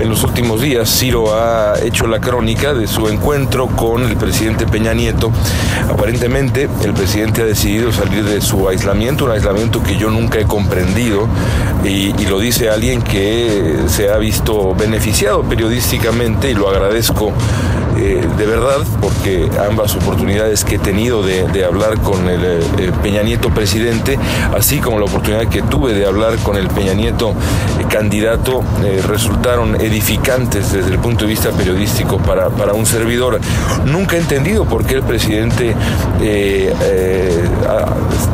En 0.00 0.08
los 0.08 0.22
últimos 0.24 0.60
días, 0.60 0.88
Ciro 0.88 1.34
ha 1.34 1.74
hecho 1.82 2.06
la 2.06 2.20
crónica 2.20 2.72
de 2.74 2.86
su 2.86 3.08
encuentro 3.08 3.66
con 3.66 4.04
el 4.04 4.16
presidente 4.16 4.66
Peña 4.66 4.94
Nieto. 4.94 5.30
Aparentemente, 5.90 6.68
el 6.84 6.94
presidente 6.94 7.42
ha 7.42 7.44
decidido 7.44 7.92
salir 7.92 8.24
de 8.24 8.40
su 8.40 8.68
aislamiento, 8.68 9.24
un 9.24 9.32
aislamiento 9.32 9.82
que 9.82 9.96
yo 9.96 10.10
nunca 10.10 10.38
he 10.38 10.44
comprendido, 10.44 11.28
y, 11.84 12.12
lo 12.30 12.38
dice 12.38 12.70
alguien 12.70 13.02
que 13.02 13.76
se 13.88 14.08
ha 14.08 14.16
visto 14.16 14.74
beneficiado 14.74 15.42
periodísticamente, 15.42 16.50
y 16.50 16.54
lo 16.54 16.68
agradezco 16.68 17.32
eh, 17.96 18.24
de 18.36 18.46
verdad, 18.46 18.78
porque 19.00 19.48
ambas 19.68 19.94
oportunidades 19.96 20.64
que 20.64 20.76
he 20.76 20.78
tenido 20.78 21.22
de, 21.22 21.64
hablar 21.64 22.00
con 22.00 22.28
el 22.28 22.44
eh, 22.44 22.92
Peña 23.02 23.22
Nieto 23.22 23.50
presidente, 23.50 24.18
así 24.56 24.78
como 24.78 24.98
la 24.98 25.04
oportunidad 25.04 25.46
que 25.48 25.62
tuve 25.62 25.92
de 25.92 26.06
hablar 26.06 26.36
con 26.38 26.56
el 26.56 26.68
Peña 26.68 26.94
Nieto 26.94 27.30
eh, 27.30 27.84
candidato, 27.88 28.62
eh, 28.84 29.02
resultaron 29.06 29.80
edificantes 29.80 30.72
desde 30.72 30.90
el 30.90 30.98
punto 30.98 31.24
de 31.24 31.30
vista 31.30 31.50
periodístico 31.50 32.18
para, 32.18 32.48
un 32.72 32.86
servidor. 32.86 33.40
Nunca 33.84 34.16
he 34.16 34.20
entendido 34.20 34.64
por 34.64 34.84
qué 34.84 34.94
el 34.94 35.02
presidente 35.02 35.74
eh, 36.20 36.72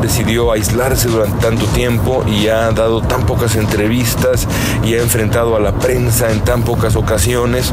decidió 0.03 0.53
aislarse 0.53 1.09
durante 1.09 1.38
tanto 1.47 1.66
tiempo 1.66 2.25
y 2.27 2.49
ha 2.49 2.71
dado 2.73 3.01
tan 3.01 3.25
pocas 3.25 3.57
entrevistas 3.57 4.47
y 4.85 4.95
ha 4.95 5.03
enfrentado 5.03 5.57
a 5.57 5.61
la 5.61 5.73
prensa 5.73 6.31
en 6.31 6.40
tan 6.40 6.62
pocas 6.62 6.97
ocasiones, 6.97 7.73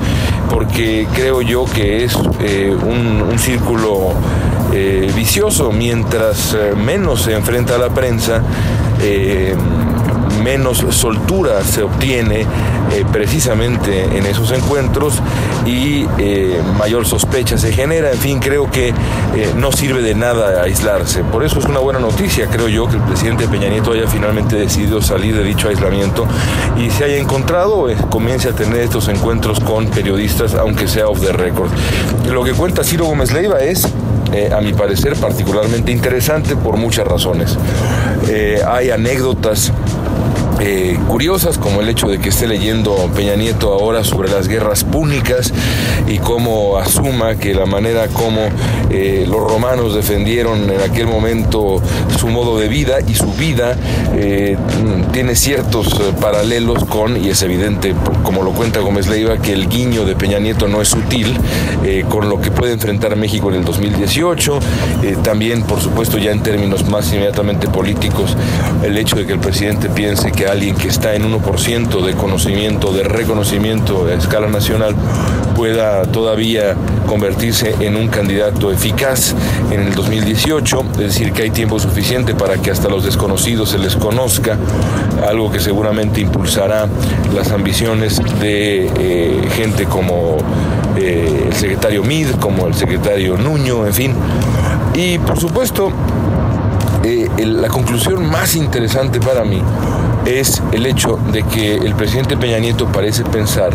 porque 0.50 1.08
creo 1.14 1.42
yo 1.42 1.66
que 1.74 2.04
es 2.06 2.16
un, 2.16 3.24
un 3.30 3.40
círculo 3.40 4.14
eh, 4.74 5.12
vicioso. 5.16 5.72
Mientras 5.72 6.54
eh, 6.54 6.74
menos 6.76 7.24
se 7.24 7.34
enfrenta 7.34 7.76
a 7.76 7.78
la 7.78 7.90
prensa, 7.90 8.42
eh, 9.02 9.56
menos 10.44 10.86
soltura 10.90 11.64
se 11.64 11.84
obtiene 11.84 12.46
precisamente 13.12 14.04
en 14.18 14.26
esos 14.26 14.52
encuentros 14.52 15.16
y 15.66 16.06
mayor 16.78 17.06
sospecha 17.06 17.58
se 17.58 17.72
genera. 17.72 18.12
En 18.12 18.18
fin, 18.18 18.40
creo 18.40 18.70
que 18.70 18.94
no 19.58 19.72
sirve 19.72 20.02
de 20.02 20.16
nada 20.16 20.62
aislarse. 20.62 21.24
Por 21.24 21.44
eso 21.44 21.60
es 21.60 21.66
una 21.66 21.80
buena 21.80 22.00
noticia, 22.00 22.48
creo 22.48 22.68
yo, 22.68 22.88
que 22.88 22.98
el 22.98 23.02
presidente 23.04 23.48
Peña 23.48 23.70
Nieto 23.70 23.94
haya 23.94 24.08
finalmente 24.08 24.56
decidido 24.56 25.02
salir 25.02 25.36
de 25.36 25.44
dicho 25.44 25.70
aislamiento 25.70 26.28
y 26.78 26.90
se 26.90 27.06
haya 27.06 27.18
encontrado, 27.18 27.88
comience 28.10 28.50
a 28.50 28.52
tener 28.52 28.82
estos 28.82 29.08
encuentros 29.08 29.60
con 29.60 29.88
periodistas, 29.88 30.54
aunque 30.56 30.88
sea 30.88 31.08
off 31.08 31.22
the 31.22 31.32
record. 31.32 31.70
Lo 32.32 32.44
que 32.44 32.54
cuenta 32.54 32.84
Ciro 32.84 33.06
Gómez 33.06 33.32
Leiva 33.32 33.60
es 33.60 33.88
eh, 34.34 34.52
a 34.52 34.62
mi 34.62 34.74
parecer, 34.74 35.16
particularmente 35.16 35.92
interesante 35.92 36.56
por 36.56 36.78
muchas 36.78 37.08
razones. 37.08 37.58
Eh, 38.28 38.62
hay 38.68 38.90
anécdotas 38.90 39.72
eh, 40.60 40.98
curiosas, 41.08 41.58
como 41.58 41.82
el 41.82 41.90
hecho 41.90 42.08
de 42.08 42.20
que 42.20 42.30
esté 42.30 42.48
leyendo 42.48 42.96
Peña 43.16 43.36
Nieto 43.36 43.74
ahora 43.74 44.04
sobre 44.04 44.30
las 44.30 44.48
guerras 44.48 44.84
púnicas 44.84 45.52
y 46.08 46.20
cómo 46.20 46.78
asuma 46.78 47.36
que 47.36 47.54
la 47.54 47.66
manera 47.66 48.08
como 48.08 48.40
eh, 48.90 49.26
los 49.28 49.40
romanos 49.42 49.96
defendieron 49.96 50.70
en 50.70 50.80
aquel 50.80 51.08
momento 51.08 51.82
su 52.18 52.28
modo 52.28 52.60
de 52.60 52.68
vida 52.68 53.00
y 53.06 53.16
su 53.16 53.34
vida 53.34 53.76
eh, 54.16 54.58
tiene 55.12 55.36
ciertos 55.36 56.00
paralelos 56.22 56.86
con, 56.86 57.24
y 57.24 57.30
es 57.30 57.42
evidente, 57.42 57.94
como 58.24 58.44
lo 58.44 58.52
cuenta 58.52 58.80
Gómez 58.80 59.08
Leiva, 59.08 59.38
que 59.38 59.54
el 59.54 59.68
guiño 59.68 60.06
de 60.06 60.16
Peña 60.16 60.40
Nieto 60.40 60.68
no 60.68 60.82
es 60.82 60.90
sutil 60.90 61.38
con 62.10 62.30
lo 62.30 62.40
que 62.40 62.50
puede 62.50 62.74
enfrentar 62.74 63.16
México 63.16 63.50
en 63.50 63.56
el 63.56 63.66
2018. 63.66 64.60
también, 65.24 65.64
por 65.64 65.82
supuesto, 65.82 66.18
ya 66.18 66.32
en 66.32 66.42
términos 66.42 66.88
más 66.88 67.12
inmediatamente 67.12 67.68
políticos, 67.68 68.36
el 68.84 68.98
hecho 68.98 69.18
de 69.18 69.26
que 69.26 69.34
el 69.34 69.40
presidente 69.40 69.90
piense 69.90 70.32
que 70.32 70.43
alguien 70.48 70.76
que 70.76 70.88
está 70.88 71.16
en 71.16 71.24
1% 71.24 72.06
de 72.06 72.14
conocimiento, 72.14 72.92
de 72.92 73.04
reconocimiento 73.04 74.06
a 74.08 74.14
escala 74.14 74.48
nacional, 74.48 74.96
pueda 75.56 76.04
todavía 76.04 76.76
convertirse 77.08 77.76
en 77.80 77.96
un 77.96 78.08
candidato 78.08 78.72
eficaz 78.72 79.36
en 79.72 79.82
el 79.82 79.94
2018, 79.94 80.86
es 80.94 80.98
decir, 80.98 81.32
que 81.32 81.44
hay 81.44 81.52
tiempo 81.52 81.80
suficiente 81.80 82.34
para 82.34 82.58
que 82.58 82.72
hasta 82.72 82.90
los 82.90 83.04
desconocidos 83.04 83.70
se 83.70 83.78
les 83.78 83.96
conozca, 83.96 84.58
algo 85.28 85.52
que 85.52 85.60
seguramente 85.60 86.22
impulsará 86.22 86.88
las 87.36 87.52
ambiciones 87.52 88.22
de 88.40 88.88
eh, 88.88 89.50
gente 89.56 89.86
como 89.86 90.38
eh, 90.98 91.48
el 91.48 91.54
secretario 91.54 92.04
Mid, 92.04 92.32
como 92.40 92.68
el 92.68 92.74
secretario 92.74 93.38
Nuño, 93.38 93.86
en 93.86 93.94
fin. 93.94 94.16
Y 94.96 95.18
por 95.20 95.40
supuesto, 95.40 95.92
eh, 97.04 97.28
la 97.46 97.68
conclusión 97.68 98.26
más 98.30 98.56
interesante 98.56 99.20
para 99.20 99.44
mí 99.44 99.62
es 100.26 100.62
el 100.72 100.86
hecho 100.86 101.20
de 101.32 101.44
que 101.44 101.76
el 101.76 101.96
presidente 101.96 102.38
Peña 102.38 102.60
Nieto 102.60 102.88
parece 102.88 103.24
pensar 103.24 103.72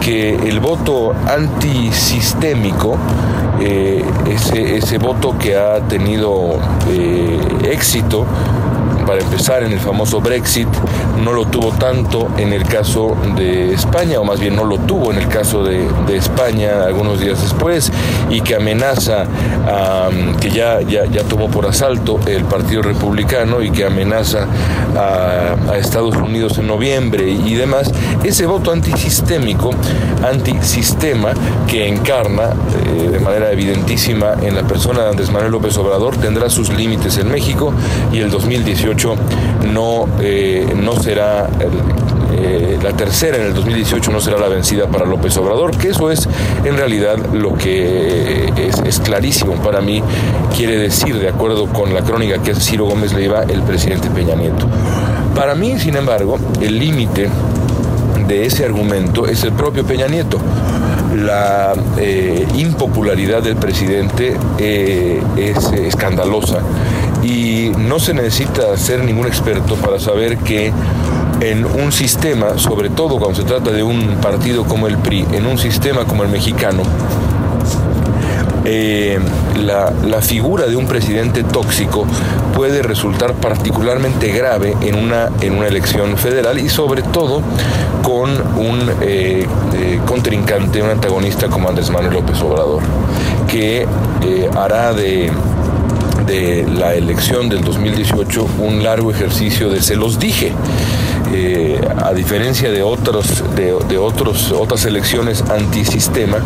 que 0.00 0.34
el 0.34 0.60
voto 0.60 1.14
antisistémico, 1.26 2.96
eh, 3.60 4.04
ese, 4.28 4.76
ese, 4.76 4.98
voto 4.98 5.36
que 5.38 5.56
ha 5.56 5.80
tenido 5.80 6.58
eh, 6.88 7.38
éxito, 7.70 8.26
para 9.06 9.20
empezar 9.20 9.62
en 9.62 9.72
el 9.72 9.78
famoso 9.78 10.20
Brexit, 10.20 10.68
no 11.22 11.32
lo 11.32 11.46
tuvo 11.46 11.70
tanto 11.72 12.28
en 12.36 12.52
el 12.52 12.64
caso 12.64 13.16
de 13.36 13.72
España, 13.72 14.20
o 14.20 14.24
más 14.24 14.40
bien 14.40 14.56
no 14.56 14.64
lo 14.64 14.78
tuvo 14.78 15.12
en 15.12 15.18
el 15.18 15.28
caso 15.28 15.62
de, 15.62 15.86
España 16.16 16.84
algunos 16.86 17.20
días 17.20 17.40
después, 17.42 17.92
y 18.30 18.40
que 18.40 18.56
amenaza, 18.56 19.26
que 20.40 20.50
ya, 20.50 20.80
ya, 20.80 21.04
ya, 21.04 21.22
tomó 21.24 21.48
por 21.48 21.66
asalto 21.66 22.18
el 22.26 22.44
Partido 22.44 22.82
Republicano 22.82 23.62
y 23.62 23.70
que 23.70 23.84
amenaza 23.84 24.46
a, 24.96 25.76
Estados 25.76 26.16
Unidos 26.16 26.58
en 26.58 26.66
noviembre 26.66 27.30
y 27.30 27.54
demás, 27.54 27.92
ese 28.24 28.46
voto 28.46 28.72
antisistémico, 28.72 29.70
antisistema 30.26 31.32
que 31.68 31.86
encarna 31.86 32.54
eh, 32.96 33.10
de 33.10 33.20
manera 33.20 33.52
evidentísima 33.52 34.34
en 34.42 34.56
la 34.56 34.62
persona 34.62 35.02
de 35.02 35.10
Andrés 35.10 35.30
Manuel 35.30 35.52
López 35.52 35.76
Obrador, 35.76 36.16
tendrá 36.16 36.48
sus 36.48 36.70
límites 36.70 37.18
en 37.18 37.30
México 37.30 37.72
y 38.12 38.20
el 38.20 38.30
2018 38.30 38.95
no, 39.72 40.06
eh, 40.20 40.66
no 40.74 40.98
será 41.00 41.48
eh, 42.32 42.78
la 42.82 42.92
tercera 42.92 43.36
en 43.38 43.46
el 43.46 43.54
2018 43.54 44.10
no 44.10 44.20
será 44.20 44.38
la 44.38 44.48
vencida 44.48 44.86
para 44.86 45.06
López 45.06 45.36
Obrador, 45.36 45.76
que 45.76 45.88
eso 45.88 46.10
es 46.10 46.28
en 46.64 46.76
realidad 46.76 47.16
lo 47.32 47.54
que 47.54 48.52
es, 48.56 49.00
clarísimo 49.00 49.54
para 49.54 49.80
mí, 49.80 50.02
quiere 50.56 50.76
decir, 50.76 51.18
de 51.18 51.28
acuerdo 51.28 51.66
con 51.66 51.94
la 51.94 52.02
crónica 52.02 52.42
que 52.42 52.50
es 52.52 52.58
Ciro 52.58 52.86
Gómez 52.86 53.12
Leiva, 53.12 53.44
el 53.44 53.62
presidente 53.62 54.10
Peña 54.10 54.34
Nieto. 54.34 54.66
Para 55.34 55.54
mí, 55.54 55.78
sin 55.78 55.96
embargo, 55.96 56.38
el 56.60 56.78
límite 56.78 57.28
de 58.26 58.46
ese 58.46 58.64
argumento 58.64 59.26
es 59.26 59.44
el 59.44 59.52
propio 59.52 59.84
Peña 59.84 60.06
Nieto. 60.06 60.38
La 61.14 61.74
eh, 61.96 62.46
impopularidad 62.56 63.42
del 63.42 63.56
presidente 63.56 64.36
es 64.58 65.72
escandalosa 65.72 66.60
y 67.26 67.72
no 67.76 67.98
se 67.98 68.14
necesita 68.14 68.76
ser 68.76 69.02
ningún 69.02 69.26
experto 69.26 69.74
para 69.76 69.98
saber 69.98 70.38
que 70.38 70.72
en 71.40 71.64
un 71.64 71.90
sistema, 71.90 72.56
sobre 72.56 72.88
todo 72.88 73.18
cuando 73.18 73.34
se 73.34 73.44
trata 73.44 73.72
de 73.72 73.82
un 73.82 74.18
partido 74.22 74.64
como 74.64 74.86
el 74.86 74.96
PRI, 74.98 75.26
en 75.32 75.46
un 75.46 75.58
sistema 75.58 76.04
como 76.04 76.22
el 76.22 76.28
mexicano, 76.28 76.82
eh, 78.64 79.18
la, 79.56 80.20
figura 80.22 80.66
de 80.66 80.76
un 80.76 80.86
presidente 80.86 81.44
tóxico 81.44 82.04
puede 82.54 82.82
resultar 82.82 83.34
particularmente 83.34 84.32
grave 84.32 84.76
en 84.80 84.96
una, 84.96 85.30
en 85.40 85.54
una 85.54 85.68
elección 85.68 86.16
federal 86.16 86.58
y 86.58 86.68
sobre 86.68 87.02
todo 87.02 87.42
con 88.02 88.30
un 88.58 88.90
eh, 89.02 89.46
eh, 89.74 90.00
contrincante, 90.06 90.82
un 90.82 90.90
antagonista 90.90 91.48
como 91.48 91.68
Andrés 91.68 91.90
Manuel 91.90 92.14
López 92.14 92.40
Obrador, 92.40 92.82
que 93.46 93.86
hará 94.56 94.92
de 94.92 95.30
de 96.26 96.66
la 96.66 96.94
elección 96.94 97.48
del 97.48 97.62
2018 97.62 98.46
un 98.58 98.82
largo 98.82 99.10
ejercicio 99.10 99.70
de 99.70 99.80
se 99.80 99.96
los 99.96 100.18
dije. 100.18 100.52
Eh, 101.32 101.80
a 102.04 102.12
diferencia 102.12 102.70
de, 102.70 102.82
otros, 102.82 103.42
de, 103.56 103.98
otros, 103.98 104.52
otras 104.52 104.84
elecciones 104.84 105.42
antisistema, 105.42 106.38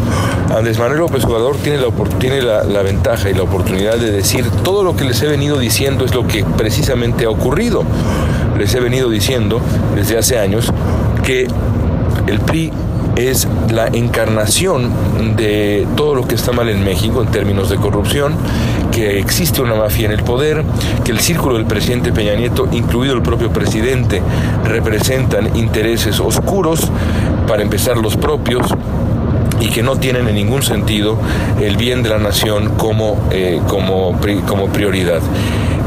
Andrés 0.57 0.79
Manuel 0.79 1.01
López 1.01 1.25
Obrador 1.25 1.57
tiene, 1.57 1.79
la, 1.79 1.89
tiene 2.19 2.43
la, 2.43 2.65
la, 2.65 2.83
ventaja 2.83 3.29
y 3.31 3.35
la 3.35 3.43
oportunidad 3.43 3.97
de 3.97 4.11
decir 4.11 4.49
todo 4.65 4.83
lo 4.83 4.97
que 4.97 5.05
les 5.05 5.21
he 5.23 5.27
venido 5.27 5.59
diciendo 5.59 6.05
es 6.05 6.15
lo 6.15 6.27
que 6.27 6.45
precisamente 6.45 7.27
ha 7.27 7.31
ocurrido. 7.31 7.85
Les 8.59 8.75
he 8.75 8.81
venido 8.81 9.11
diciendo 9.11 9.61
desde 9.95 10.19
hace 10.19 10.39
años 10.39 10.73
que 11.23 11.47
el 12.27 12.41
PRI 12.41 12.73
es 13.17 13.47
la 13.71 13.89
encarnación 13.89 14.91
de 15.37 15.87
todo 15.97 16.15
lo 16.15 16.27
que 16.27 16.35
está 16.35 16.53
mal 16.53 16.69
en 16.69 16.83
México 16.85 17.23
en 17.23 17.29
términos 17.29 17.69
de 17.69 17.77
corrupción, 17.77 18.35
que 19.01 19.19
existe 19.19 19.63
una 19.63 19.77
mafia 19.77 20.05
en 20.05 20.13
el 20.13 20.23
poder, 20.23 20.63
que 21.07 21.11
el 21.11 21.21
círculo 21.21 21.57
del 21.57 21.65
presidente 21.65 22.13
Peña 22.13 22.35
Nieto, 22.35 22.69
incluido 22.71 23.15
el 23.15 23.23
propio 23.23 23.51
presidente, 23.51 24.21
representan 24.63 25.57
intereses 25.57 26.21
oscuros, 26.21 26.87
para 27.49 27.63
empezar 27.63 27.97
los 27.97 28.19
propios, 28.19 28.67
y 29.59 29.71
que 29.71 29.83
no 29.83 29.97
tienen 29.97 30.29
en 30.29 30.35
ningún 30.35 30.63
sentido 30.63 31.17
el 31.63 31.79
bien 31.79 32.03
de 32.03 32.11
la 32.11 32.19
nación 32.19 32.75
como, 32.77 33.17
eh, 33.31 33.63
como, 33.69 34.21
como 34.47 34.67
prioridad. 34.67 35.23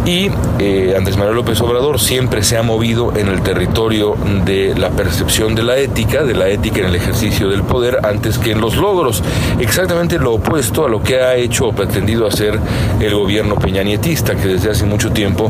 Y 0.05 0.29
eh, 0.59 0.95
Andrés 0.97 1.15
Manuel 1.15 1.37
López 1.37 1.61
Obrador 1.61 1.97
siempre 1.97 2.43
se 2.43 2.57
ha 2.57 2.63
movido 2.63 3.15
en 3.15 3.29
el 3.29 3.41
territorio 3.41 4.17
de 4.43 4.75
la 4.75 4.89
percepción 4.89 5.55
de 5.55 5.63
la 5.63 5.77
ética, 5.77 6.23
de 6.23 6.33
la 6.33 6.49
ética 6.49 6.79
en 6.79 6.87
el 6.87 6.95
ejercicio 6.95 7.47
del 7.47 7.63
poder, 7.63 7.99
antes 8.03 8.37
que 8.37 8.51
en 8.51 8.59
los 8.59 8.75
logros. 8.75 9.23
Exactamente 9.59 10.19
lo 10.19 10.33
opuesto 10.33 10.85
a 10.85 10.89
lo 10.89 11.01
que 11.01 11.21
ha 11.21 11.35
hecho 11.35 11.67
o 11.67 11.71
pretendido 11.71 12.27
hacer 12.27 12.59
el 12.99 13.15
gobierno 13.15 13.55
peñanietista, 13.55 14.35
que 14.35 14.49
desde 14.49 14.71
hace 14.71 14.85
mucho 14.85 15.11
tiempo, 15.11 15.49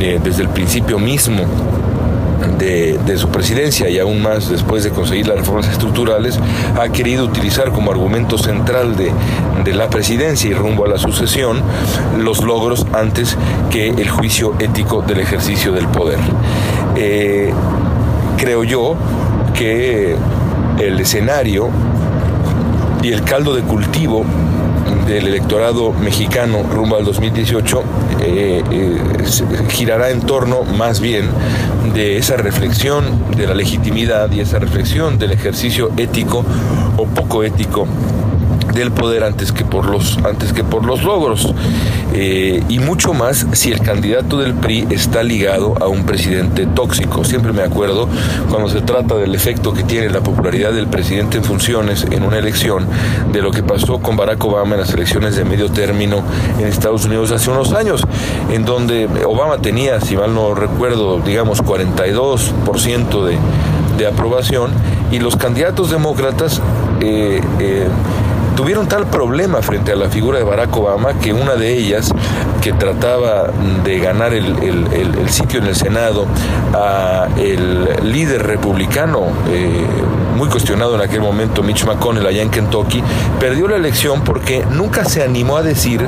eh, 0.00 0.18
desde 0.22 0.42
el 0.42 0.48
principio 0.48 0.98
mismo, 0.98 1.44
de, 2.58 3.18
su 3.18 3.28
presidencia 3.28 3.88
y 3.88 3.98
aún 3.98 4.22
más 4.22 4.48
después 4.48 4.84
de 4.84 4.90
conseguir 4.90 5.28
las 5.28 5.38
reformas 5.38 5.68
estructurales, 5.68 6.38
ha 6.80 6.88
querido 6.88 7.24
utilizar 7.24 7.72
como 7.72 7.90
argumento 7.90 8.38
central 8.38 8.96
de, 8.96 9.12
la 9.72 9.88
presidencia 9.88 10.50
y 10.50 10.54
rumbo 10.54 10.84
a 10.84 10.88
la 10.88 10.98
sucesión 10.98 11.62
los 12.18 12.42
logros 12.42 12.86
antes 12.92 13.36
que 13.70 13.88
el 13.88 14.10
juicio 14.10 14.54
ético 14.58 15.02
del 15.02 15.20
ejercicio 15.20 15.72
del 15.72 15.86
poder. 15.88 16.18
Eh, 16.96 17.52
creo 18.36 18.64
yo 18.64 18.96
que 19.54 20.16
el 20.78 21.00
escenario 21.00 21.70
y 23.02 23.12
el 23.12 23.22
caldo 23.22 23.54
de 23.54 23.62
cultivo 23.62 24.24
del 25.12 25.26
electorado 25.26 25.92
mexicano 25.92 26.62
rumbo 26.62 26.96
al 26.96 27.04
2018 27.04 27.82
eh, 28.22 28.62
eh, 28.70 28.98
girará 29.68 30.10
en 30.10 30.20
torno 30.22 30.62
más 30.64 31.00
bien 31.00 31.28
de 31.92 32.16
esa 32.16 32.36
reflexión 32.38 33.04
de 33.36 33.46
la 33.46 33.54
legitimidad 33.54 34.32
y 34.32 34.40
esa 34.40 34.58
reflexión 34.58 35.18
del 35.18 35.32
ejercicio 35.32 35.90
ético 35.98 36.44
o 36.96 37.06
poco 37.06 37.44
ético 37.44 37.86
del 38.74 38.90
poder 38.90 39.24
antes 39.24 39.52
que 39.52 39.64
por 39.64 39.86
los, 39.86 40.18
antes 40.18 40.52
que 40.52 40.64
por 40.64 40.84
los 40.84 41.02
logros. 41.02 41.52
Eh, 42.14 42.62
y 42.68 42.78
mucho 42.78 43.14
más 43.14 43.46
si 43.52 43.72
el 43.72 43.80
candidato 43.80 44.38
del 44.38 44.54
PRI 44.54 44.86
está 44.90 45.22
ligado 45.22 45.74
a 45.80 45.88
un 45.88 46.04
presidente 46.04 46.66
tóxico. 46.66 47.24
Siempre 47.24 47.52
me 47.52 47.62
acuerdo 47.62 48.08
cuando 48.50 48.68
se 48.68 48.82
trata 48.82 49.14
del 49.14 49.34
efecto 49.34 49.72
que 49.72 49.82
tiene 49.82 50.10
la 50.10 50.20
popularidad 50.20 50.72
del 50.72 50.88
presidente 50.88 51.38
en 51.38 51.44
funciones 51.44 52.06
en 52.10 52.22
una 52.22 52.38
elección, 52.38 52.86
de 53.32 53.42
lo 53.42 53.50
que 53.50 53.62
pasó 53.62 53.98
con 53.98 54.16
Barack 54.16 54.44
Obama 54.44 54.74
en 54.74 54.80
las 54.80 54.92
elecciones 54.92 55.36
de 55.36 55.44
medio 55.44 55.70
término 55.70 56.22
en 56.58 56.66
Estados 56.66 57.04
Unidos 57.04 57.30
hace 57.30 57.50
unos 57.50 57.72
años, 57.72 58.02
en 58.50 58.64
donde 58.64 59.08
Obama 59.26 59.58
tenía, 59.58 60.00
si 60.00 60.16
mal 60.16 60.34
no 60.34 60.54
recuerdo, 60.54 61.20
digamos 61.20 61.62
42% 61.62 63.24
de, 63.24 63.38
de 63.96 64.06
aprobación 64.06 64.70
y 65.10 65.18
los 65.18 65.36
candidatos 65.36 65.90
demócratas 65.90 66.60
eh, 67.00 67.40
eh, 67.60 67.86
tuvieron 68.56 68.88
tal 68.88 69.06
problema 69.06 69.62
frente 69.62 69.92
a 69.92 69.96
la 69.96 70.08
figura 70.08 70.38
de 70.38 70.44
Barack 70.44 70.76
Obama 70.76 71.14
que 71.14 71.32
una 71.32 71.54
de 71.54 71.76
ellas, 71.76 72.12
que 72.60 72.72
trataba 72.72 73.50
de 73.84 73.98
ganar 73.98 74.32
el, 74.34 74.46
sitio 75.28 75.60
en 75.60 75.66
el 75.66 75.76
Senado 75.76 76.26
a 76.74 77.28
el 77.38 77.88
líder 78.02 78.46
republicano, 78.46 79.26
eh, 79.50 79.86
muy 80.36 80.48
cuestionado 80.48 80.94
en 80.94 81.00
aquel 81.00 81.20
momento, 81.20 81.62
Mitch 81.62 81.84
McConnell, 81.84 82.26
allá 82.26 82.42
en 82.42 82.50
Kentucky, 82.50 83.02
perdió 83.38 83.68
la 83.68 83.76
elección 83.76 84.22
porque 84.22 84.64
nunca 84.70 85.04
se 85.04 85.22
animó 85.22 85.56
a 85.56 85.62
decir 85.62 86.06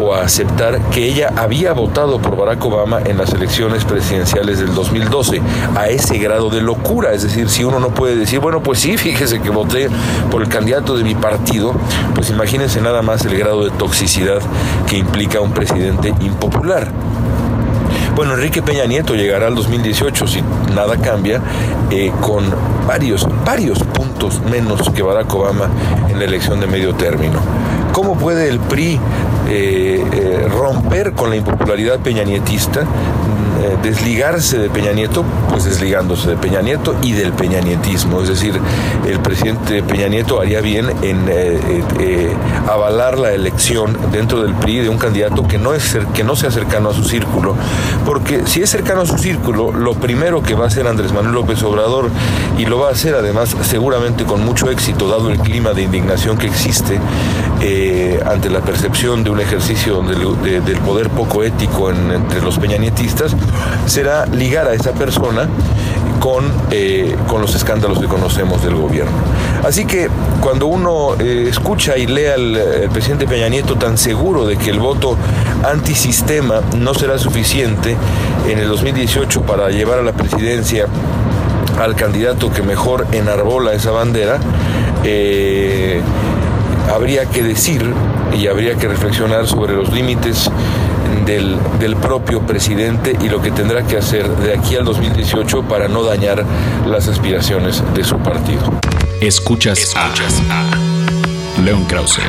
o 0.00 0.14
a 0.14 0.22
aceptar 0.22 0.80
que 0.90 1.04
ella 1.04 1.32
había 1.36 1.72
votado 1.72 2.20
por 2.20 2.36
Barack 2.36 2.64
Obama 2.64 3.00
en 3.04 3.18
las 3.18 3.32
elecciones 3.32 3.84
presidenciales 3.84 4.58
del 4.58 4.74
2012, 4.74 5.40
a 5.76 5.88
ese 5.88 6.18
grado 6.18 6.50
de 6.50 6.60
locura. 6.60 7.12
Es 7.12 7.22
decir, 7.22 7.48
si 7.48 7.64
uno 7.64 7.78
no 7.78 7.90
puede 7.90 8.16
decir, 8.16 8.40
bueno, 8.40 8.62
pues 8.62 8.80
sí, 8.80 8.96
fíjese 8.98 9.40
que 9.40 9.50
voté 9.50 9.88
por 10.30 10.42
el 10.42 10.48
candidato 10.48 10.96
de 10.96 11.04
mi 11.04 11.14
partido, 11.14 11.74
pues 12.14 12.30
imagínense 12.30 12.80
nada 12.80 13.02
más 13.02 13.24
el 13.24 13.38
grado 13.38 13.64
de 13.64 13.70
toxicidad 13.70 14.40
que 14.88 14.96
implica 14.96 15.40
un 15.40 15.52
presidente 15.52 16.14
impopular. 16.20 16.88
Bueno, 18.14 18.34
Enrique 18.34 18.60
Peña 18.60 18.84
Nieto 18.86 19.14
llegará 19.14 19.46
al 19.46 19.54
2018, 19.54 20.26
si 20.26 20.42
nada 20.74 20.96
cambia, 20.96 21.40
eh, 21.90 22.12
con 22.20 22.44
varios, 22.86 23.26
varios 23.44 23.78
puntos 23.78 24.40
menos 24.42 24.90
que 24.90 25.02
Barack 25.02 25.32
Obama 25.34 25.70
en 26.08 26.18
la 26.18 26.24
elección 26.24 26.60
de 26.60 26.66
medio 26.66 26.94
término. 26.94 27.40
¿Cómo 27.92 28.16
puede 28.16 28.48
el 28.48 28.60
PRI 28.60 28.98
eh, 29.48 30.04
eh, 30.12 30.48
romper 30.48 31.12
con 31.12 31.30
la 31.30 31.36
impopularidad 31.36 31.98
peñanietista, 32.00 32.84
eh, 33.60 33.76
desligarse 33.82 34.58
de 34.58 34.70
Peña 34.70 34.92
Nieto, 34.92 35.24
pues 35.50 35.64
desligándose 35.64 36.30
de 36.30 36.36
Peña 36.36 36.62
Nieto 36.62 36.94
y 37.02 37.12
del 37.12 37.32
peñanietismo. 37.32 38.22
Es 38.22 38.28
decir, 38.28 38.58
el 39.06 39.20
presidente 39.20 39.82
Peña 39.82 40.08
Nieto 40.08 40.40
haría 40.40 40.60
bien 40.60 40.90
en 41.02 41.20
avalar 42.68 43.18
la 43.18 43.32
elección 43.32 43.96
dentro 44.12 44.42
del 44.42 44.54
PRI 44.54 44.80
de 44.80 44.88
un 44.88 44.98
candidato 44.98 45.46
que 45.46 45.58
no, 45.58 45.74
es, 45.74 45.98
que 46.14 46.24
no 46.24 46.36
sea 46.36 46.50
cercano 46.50 46.90
a 46.90 46.94
su 46.94 47.04
círculo. 47.04 47.54
Porque 48.04 48.46
si 48.46 48.62
es 48.62 48.70
cercano 48.70 49.02
a 49.02 49.06
su 49.06 49.18
círculo, 49.18 49.72
lo 49.72 49.94
primero 49.94 50.42
que 50.42 50.54
va 50.54 50.64
a 50.64 50.68
hacer 50.68 50.86
Andrés 50.86 51.12
Manuel 51.12 51.34
López 51.34 51.62
Obrador, 51.62 52.10
y 52.58 52.64
lo 52.66 52.78
va 52.78 52.88
a 52.88 52.92
hacer 52.92 53.14
además 53.14 53.56
seguramente 53.62 54.24
con 54.24 54.44
mucho 54.44 54.70
éxito, 54.70 55.08
dado 55.08 55.30
el 55.30 55.38
clima 55.38 55.72
de 55.72 55.82
indignación 55.82 56.38
que 56.38 56.46
existe 56.46 56.98
ante 58.24 58.48
la 58.48 58.60
percepción 58.60 59.22
de 59.22 59.30
un 59.30 59.40
ejercicio 59.40 60.02
del 60.02 60.78
poder 60.78 61.10
poco 61.10 61.42
ético 61.42 61.90
entre 61.90 62.40
los 62.40 62.58
peñanietistas, 62.58 63.36
será 63.86 64.26
ligar 64.26 64.68
a 64.68 64.74
esa 64.74 64.92
persona 64.92 65.48
con, 66.18 66.44
eh, 66.70 67.16
con 67.26 67.40
los 67.40 67.54
escándalos 67.54 67.98
que 67.98 68.06
conocemos 68.06 68.62
del 68.62 68.74
gobierno. 68.74 69.12
Así 69.64 69.84
que 69.84 70.08
cuando 70.40 70.66
uno 70.66 71.14
eh, 71.18 71.46
escucha 71.48 71.96
y 71.96 72.06
lee 72.06 72.26
al 72.26 72.90
presidente 72.92 73.26
Peña 73.26 73.48
Nieto 73.48 73.76
tan 73.76 73.96
seguro 73.96 74.46
de 74.46 74.56
que 74.56 74.70
el 74.70 74.78
voto 74.78 75.16
antisistema 75.64 76.60
no 76.76 76.94
será 76.94 77.18
suficiente 77.18 77.96
en 78.48 78.58
el 78.58 78.68
2018 78.68 79.42
para 79.42 79.70
llevar 79.70 79.98
a 79.98 80.02
la 80.02 80.12
presidencia 80.12 80.86
al 81.80 81.96
candidato 81.96 82.52
que 82.52 82.62
mejor 82.62 83.06
enarbola 83.12 83.72
esa 83.72 83.90
bandera, 83.90 84.38
eh, 85.04 86.00
habría 86.92 87.26
que 87.26 87.42
decir 87.42 87.82
y 88.36 88.46
habría 88.46 88.74
que 88.74 88.86
reflexionar 88.86 89.46
sobre 89.46 89.74
los 89.74 89.92
límites 89.92 90.50
del, 91.30 91.58
del, 91.78 91.94
propio 91.96 92.44
presidente 92.44 93.16
y 93.20 93.28
lo 93.28 93.40
que 93.40 93.52
tendrá 93.52 93.86
que 93.86 93.96
hacer 93.96 94.28
de 94.28 94.52
aquí 94.52 94.74
al 94.74 94.84
2018 94.84 95.62
para 95.62 95.86
no 95.86 96.02
dañar 96.02 96.44
las 96.86 97.06
aspiraciones 97.06 97.84
de 97.94 98.02
su 98.02 98.18
partido. 98.18 98.62
Escuchas, 99.20 99.78
Escuchas 99.78 100.42
a, 100.50 101.60
León 101.62 101.84
Krause. 101.84 102.22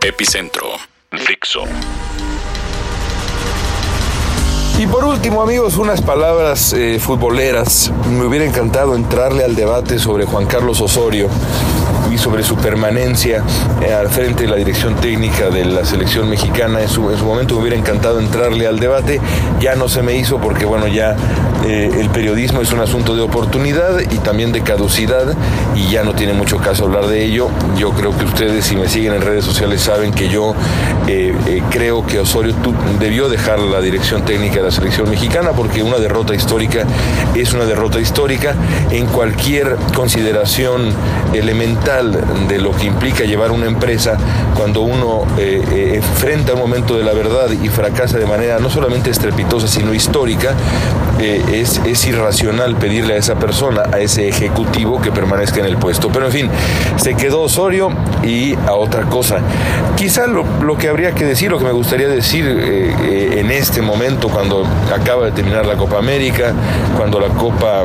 Epicentro. 0.00 0.66
Fixo. 1.12 1.64
Y 4.78 4.86
por 4.86 5.04
último, 5.04 5.42
amigos, 5.42 5.76
unas 5.76 6.00
palabras 6.00 6.72
eh, 6.72 6.98
futboleras. 6.98 7.92
Me 8.08 8.24
hubiera 8.24 8.46
encantado 8.46 8.94
entrarle 8.94 9.44
al 9.44 9.54
debate 9.54 9.98
sobre 9.98 10.24
Juan 10.24 10.46
Carlos 10.46 10.80
Osorio 10.80 11.28
y 12.10 12.18
sobre 12.18 12.42
su 12.42 12.56
permanencia 12.56 13.42
eh, 13.82 13.92
al 13.92 14.08
frente 14.08 14.44
de 14.44 14.48
la 14.50 14.56
dirección 14.56 14.96
técnica 14.96 15.50
de 15.50 15.64
la 15.64 15.84
selección 15.84 16.28
mexicana. 16.28 16.80
En 16.80 16.88
su, 16.88 17.10
en 17.10 17.18
su, 17.18 17.24
momento 17.24 17.54
me 17.54 17.62
hubiera 17.62 17.76
encantado 17.76 18.20
entrarle 18.20 18.66
al 18.66 18.78
debate. 18.78 19.20
Ya 19.60 19.76
no 19.76 19.88
se 19.88 20.02
me 20.02 20.16
hizo 20.16 20.38
porque, 20.38 20.64
bueno, 20.64 20.86
ya 20.88 21.16
eh, 21.66 21.90
el 21.98 22.10
periodismo 22.10 22.60
es 22.60 22.72
un 22.72 22.80
asunto 22.80 23.14
de 23.14 23.22
oportunidad 23.22 24.00
y 24.00 24.18
también 24.18 24.52
de 24.52 24.62
caducidad 24.62 25.34
y 25.74 25.88
ya 25.88 26.02
no 26.02 26.14
tiene 26.14 26.32
mucho 26.32 26.58
caso 26.58 26.84
hablar 26.84 27.06
de 27.06 27.24
ello. 27.24 27.48
Yo 27.76 27.90
creo 27.92 28.16
que 28.16 28.24
ustedes, 28.24 28.64
si 28.64 28.76
me 28.76 28.88
siguen 28.88 29.14
en 29.14 29.22
redes 29.22 29.44
sociales, 29.44 29.80
saben 29.80 30.12
que 30.12 30.28
yo 30.28 30.54
creo 31.70 32.06
que 32.06 32.20
Osorio 32.20 32.54
debió 32.98 33.28
dejar 33.28 33.58
la 33.58 33.80
dirección 33.80 34.24
técnica 34.24 34.56
de 34.56 34.62
la 34.62 34.70
selección 34.70 35.10
mexicana 35.10 35.50
porque 35.52 35.82
una 35.82 35.98
derrota 35.98 36.34
histórica 36.34 36.84
es 37.34 37.52
una 37.52 37.64
derrota 37.64 38.00
histórica 38.00 38.54
en 38.90 39.06
cualquier 39.06 39.76
consideración 39.94 40.92
elemental 41.32 41.99
de 42.02 42.58
lo 42.58 42.72
que 42.72 42.86
implica 42.86 43.24
llevar 43.24 43.50
una 43.50 43.66
empresa 43.66 44.16
cuando 44.56 44.80
uno 44.80 45.24
eh, 45.38 45.62
eh, 45.70 45.92
enfrenta 45.96 46.54
un 46.54 46.60
momento 46.60 46.96
de 46.96 47.04
la 47.04 47.12
verdad 47.12 47.50
y 47.50 47.68
fracasa 47.68 48.18
de 48.18 48.26
manera 48.26 48.58
no 48.58 48.70
solamente 48.70 49.10
estrepitosa 49.10 49.68
sino 49.68 49.92
histórica 49.92 50.54
eh, 51.18 51.42
es, 51.52 51.80
es 51.84 52.06
irracional 52.06 52.76
pedirle 52.76 53.14
a 53.14 53.16
esa 53.18 53.34
persona, 53.34 53.82
a 53.92 53.98
ese 53.98 54.28
ejecutivo 54.28 55.02
que 55.02 55.12
permanezca 55.12 55.60
en 55.60 55.66
el 55.66 55.76
puesto. 55.76 56.08
Pero 56.08 56.26
en 56.26 56.32
fin, 56.32 56.50
se 56.96 57.14
quedó 57.14 57.42
Osorio 57.42 57.90
y 58.22 58.54
a 58.54 58.72
otra 58.72 59.02
cosa. 59.02 59.40
Quizá 59.96 60.26
lo, 60.26 60.44
lo 60.62 60.78
que 60.78 60.88
habría 60.88 61.14
que 61.14 61.26
decir, 61.26 61.50
lo 61.50 61.58
que 61.58 61.66
me 61.66 61.72
gustaría 61.72 62.08
decir 62.08 62.46
en 62.46 63.50
este 63.50 63.82
momento, 63.82 64.30
cuando 64.30 64.66
acaba 64.94 65.26
de 65.26 65.32
terminar 65.32 65.66
la 65.66 65.76
Copa 65.76 65.98
América, 65.98 66.54
cuando 66.96 67.20
la 67.20 67.28
Copa 67.28 67.84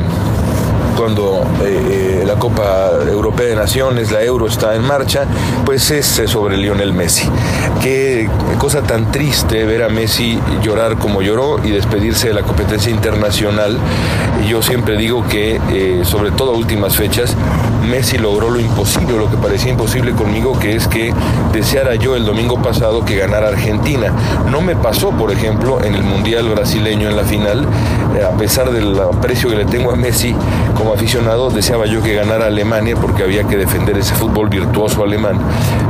cuando 0.95 1.43
eh, 1.63 2.21
eh, 2.21 2.23
la 2.25 2.35
Copa 2.35 2.89
Europea 3.07 3.47
de 3.47 3.55
Naciones, 3.55 4.11
la 4.11 4.23
Euro 4.23 4.47
está 4.47 4.75
en 4.75 4.83
marcha, 4.83 5.25
pues 5.65 5.91
es 5.91 6.19
eh, 6.19 6.27
sobre 6.27 6.57
Lionel 6.57 6.93
Messi. 6.93 7.29
Qué 7.81 8.29
cosa 8.57 8.81
tan 8.81 9.11
triste 9.11 9.65
ver 9.65 9.83
a 9.83 9.89
Messi 9.89 10.39
llorar 10.61 10.97
como 10.97 11.21
lloró 11.21 11.63
y 11.63 11.71
despedirse 11.71 12.29
de 12.29 12.33
la 12.33 12.41
competencia 12.41 12.91
internacional. 12.91 13.77
Yo 14.47 14.61
siempre 14.61 14.97
digo 14.97 15.25
que, 15.27 16.03
sobre 16.05 16.31
todo 16.31 16.51
a 16.51 16.57
últimas 16.57 16.95
fechas, 16.95 17.35
Messi 17.89 18.17
logró 18.17 18.49
lo 18.49 18.59
imposible, 18.59 19.17
lo 19.17 19.29
que 19.29 19.37
parecía 19.37 19.71
imposible 19.71 20.11
conmigo, 20.11 20.57
que 20.59 20.75
es 20.75 20.87
que 20.87 21.13
deseara 21.53 21.95
yo 21.95 22.15
el 22.15 22.25
domingo 22.25 22.61
pasado 22.61 23.05
que 23.05 23.15
ganara 23.17 23.49
Argentina. 23.49 24.11
No 24.49 24.61
me 24.61 24.75
pasó, 24.75 25.11
por 25.11 25.31
ejemplo, 25.31 25.83
en 25.83 25.93
el 25.93 26.03
Mundial 26.03 26.49
brasileño 26.49 27.09
en 27.09 27.15
la 27.15 27.23
final, 27.23 27.67
a 28.25 28.37
pesar 28.37 28.71
del 28.71 28.99
aprecio 28.99 29.49
que 29.49 29.55
le 29.55 29.65
tengo 29.65 29.91
a 29.91 29.95
Messi, 29.95 30.35
como 30.85 30.93
aficionado 30.93 31.49
deseaba 31.49 31.87
yo 31.87 32.03
que 32.03 32.13
ganara 32.13 32.45
Alemania 32.45 32.95
porque 32.95 33.23
había 33.23 33.43
que 33.47 33.57
defender 33.57 33.97
ese 33.97 34.13
fútbol 34.13 34.49
virtuoso 34.49 35.03
alemán, 35.03 35.39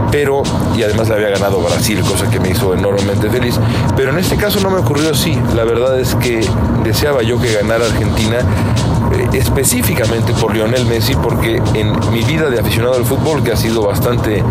pero 0.09 0.41
y 0.73 0.83
además 0.83 1.09
le 1.09 1.15
había 1.15 1.31
ganado 1.31 1.59
Brasil, 1.59 1.99
cosa 1.99 2.29
que 2.29 2.39
me 2.39 2.51
hizo 2.51 2.73
enormemente 2.73 3.29
feliz, 3.29 3.59
pero 3.97 4.11
en 4.11 4.19
este 4.19 4.37
caso 4.37 4.61
no 4.61 4.69
me 4.69 4.77
ocurrió 4.77 5.11
así, 5.11 5.37
la 5.53 5.65
verdad 5.65 5.99
es 5.99 6.15
que 6.15 6.47
deseaba 6.85 7.23
yo 7.23 7.41
que 7.41 7.51
ganara 7.51 7.83
Argentina 7.83 8.37
eh, 8.37 9.27
específicamente 9.33 10.31
por 10.31 10.55
Lionel 10.55 10.85
Messi 10.85 11.13
porque 11.15 11.61
en 11.73 11.91
mi 12.13 12.23
vida 12.23 12.49
de 12.49 12.57
aficionado 12.57 12.95
al 12.95 13.03
fútbol 13.03 13.43
que 13.43 13.51
ha 13.51 13.57
sido 13.57 13.81
bastante 13.85 14.41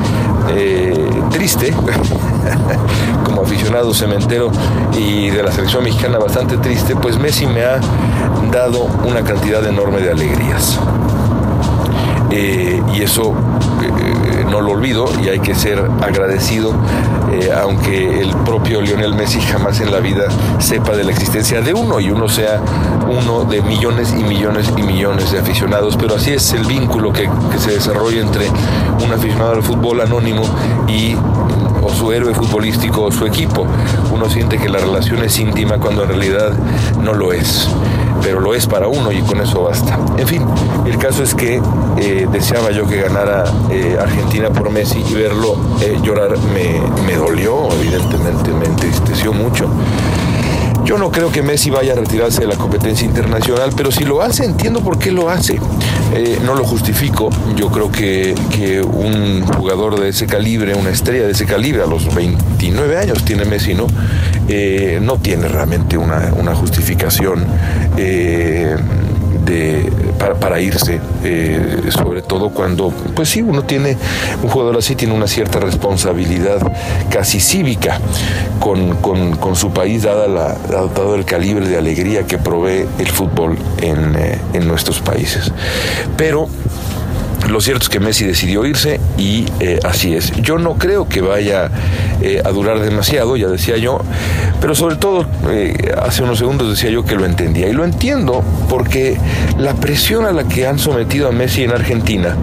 eh, 0.50 1.08
triste 1.30 1.72
como 3.24 3.42
aficionado 3.42 3.92
cementero 3.94 4.50
y 4.96 5.30
de 5.30 5.42
la 5.42 5.52
selección 5.52 5.84
mexicana 5.84 6.18
bastante 6.18 6.56
triste 6.58 6.96
pues 6.96 7.18
Messi 7.18 7.46
me 7.46 7.64
ha 7.64 7.80
dado 8.52 8.84
una 9.04 9.22
cantidad 9.22 9.64
enorme 9.66 10.00
de 10.00 10.10
alegrías. 10.10 10.78
Eh, 12.30 12.82
y 12.92 13.02
eso 13.02 13.32
eh, 13.82 14.44
no 14.50 14.60
lo 14.60 14.72
olvido 14.72 15.06
y 15.22 15.28
hay 15.28 15.38
que 15.38 15.54
ser 15.54 15.78
agradecido, 16.02 16.72
eh, 17.32 17.50
aunque 17.56 18.20
el 18.20 18.34
propio 18.38 18.80
Lionel 18.80 19.14
Messi 19.14 19.40
jamás 19.40 19.80
en 19.80 19.92
la 19.92 20.00
vida 20.00 20.24
sepa 20.58 20.96
de 20.96 21.04
la 21.04 21.12
existencia 21.12 21.60
de 21.60 21.74
uno 21.74 22.00
y 22.00 22.10
uno 22.10 22.28
sea 22.28 22.60
uno 23.08 23.44
de 23.44 23.62
millones 23.62 24.12
y 24.18 24.24
millones 24.24 24.72
y 24.76 24.82
millones 24.82 25.30
de 25.30 25.38
aficionados, 25.38 25.96
pero 25.96 26.16
así 26.16 26.32
es 26.32 26.52
el 26.52 26.64
vínculo 26.64 27.12
que, 27.12 27.30
que 27.52 27.58
se 27.58 27.70
desarrolla 27.70 28.20
entre 28.20 28.48
un 29.04 29.12
aficionado 29.12 29.52
al 29.52 29.62
fútbol 29.62 30.00
anónimo 30.00 30.42
y 30.88 31.14
o 31.84 31.90
su 31.92 32.12
héroe 32.12 32.34
futbolístico 32.34 33.02
o 33.02 33.12
su 33.12 33.26
equipo. 33.26 33.66
Uno 34.12 34.28
siente 34.28 34.58
que 34.58 34.68
la 34.68 34.78
relación 34.78 35.22
es 35.22 35.38
íntima 35.38 35.78
cuando 35.78 36.02
en 36.02 36.08
realidad 36.08 36.52
no 37.00 37.12
lo 37.12 37.32
es, 37.32 37.68
pero 38.22 38.40
lo 38.40 38.54
es 38.54 38.66
para 38.66 38.88
uno 38.88 39.12
y 39.12 39.20
con 39.22 39.40
eso 39.40 39.62
basta. 39.62 39.98
En 40.16 40.26
fin, 40.26 40.42
el 40.86 40.98
caso 40.98 41.22
es 41.22 41.34
que 41.34 41.60
eh, 41.98 42.26
deseaba 42.30 42.70
yo 42.70 42.86
que 42.86 43.02
ganara 43.02 43.44
eh, 43.70 43.96
Argentina 44.00 44.50
por 44.50 44.70
Messi 44.70 45.04
y 45.08 45.14
verlo 45.14 45.56
eh, 45.80 45.98
llorar 46.02 46.36
me, 46.52 46.80
me 47.06 47.14
dolió, 47.14 47.68
evidentemente 47.72 48.50
me 48.52 48.66
entristeció 48.66 49.32
mucho. 49.32 49.68
Yo 50.84 50.98
no 50.98 51.10
creo 51.10 51.32
que 51.32 51.40
Messi 51.42 51.70
vaya 51.70 51.94
a 51.94 51.96
retirarse 51.96 52.42
de 52.42 52.46
la 52.46 52.56
competencia 52.56 53.06
internacional, 53.06 53.70
pero 53.74 53.90
si 53.90 54.04
lo 54.04 54.20
hace, 54.20 54.44
entiendo 54.44 54.80
por 54.80 54.98
qué 54.98 55.12
lo 55.12 55.30
hace. 55.30 55.58
Eh, 56.16 56.38
no 56.44 56.54
lo 56.54 56.64
justifico, 56.64 57.28
yo 57.56 57.70
creo 57.70 57.90
que, 57.90 58.34
que, 58.50 58.80
un 58.80 59.42
jugador 59.42 59.98
de 59.98 60.10
ese 60.10 60.26
calibre, 60.26 60.74
una 60.74 60.90
estrella 60.90 61.26
de 61.26 61.32
ese 61.32 61.44
calibre, 61.44 61.82
a 61.82 61.86
los 61.86 62.14
29 62.14 62.98
años 62.98 63.24
tiene 63.24 63.44
Messi, 63.44 63.74
¿no? 63.74 63.88
Eh, 64.46 65.00
no 65.02 65.16
tiene 65.18 65.48
realmente 65.48 65.98
una, 65.98 66.32
una 66.36 66.54
justificación. 66.54 67.44
Eh, 67.96 68.76
de, 69.44 69.90
para, 70.32 70.60
irse, 70.60 71.00
eh, 71.22 71.80
sobre 71.90 72.22
todo 72.22 72.50
cuando, 72.50 72.90
pues 73.14 73.28
sí, 73.28 73.42
uno 73.42 73.62
tiene, 73.64 73.96
un 74.42 74.48
jugador 74.48 74.78
así 74.78 74.94
tiene 74.94 75.14
una 75.14 75.26
cierta 75.26 75.60
responsabilidad 75.60 76.60
casi 77.10 77.40
cívica 77.40 78.00
con, 78.60 78.96
con, 78.96 79.56
su 79.56 79.70
país, 79.70 80.02
dada 80.02 80.26
la, 80.26 80.56
dado 80.68 81.14
el 81.14 81.24
calibre 81.24 81.68
de 81.68 81.76
alegría 81.76 82.26
que 82.26 82.38
provee 82.38 82.86
el 82.98 83.08
fútbol 83.08 83.56
en, 83.80 84.16
eh, 84.16 84.38
en 84.52 84.66
nuestros 84.66 85.00
países. 85.00 85.52
Pero 86.16 86.48
lo 87.48 87.60
cierto 87.60 87.84
es 87.84 87.88
que 87.88 88.00
Messi 88.00 88.24
decidió 88.24 88.64
irse 88.64 89.00
y 89.18 89.46
eh, 89.60 89.78
así 89.84 90.14
es. 90.14 90.32
Yo 90.40 90.58
no 90.58 90.74
creo 90.74 91.08
que 91.08 91.20
vaya 91.20 91.70
eh, 92.20 92.42
a 92.44 92.50
durar 92.50 92.80
demasiado, 92.80 93.36
ya 93.36 93.48
decía 93.48 93.76
yo, 93.76 94.00
pero 94.60 94.74
sobre 94.74 94.96
todo 94.96 95.26
eh, 95.50 95.92
hace 96.00 96.22
unos 96.22 96.38
segundos 96.38 96.70
decía 96.70 96.90
yo 96.90 97.04
que 97.04 97.16
lo 97.16 97.26
entendía. 97.26 97.68
Y 97.68 97.72
lo 97.72 97.84
entiendo 97.84 98.42
porque 98.68 99.18
la 99.58 99.74
presión 99.74 100.24
a 100.24 100.32
la 100.32 100.44
que 100.44 100.66
han 100.66 100.78
sometido 100.78 101.28
a 101.28 101.32
Messi 101.32 101.64
en 101.64 101.72
Argentina 101.72 102.36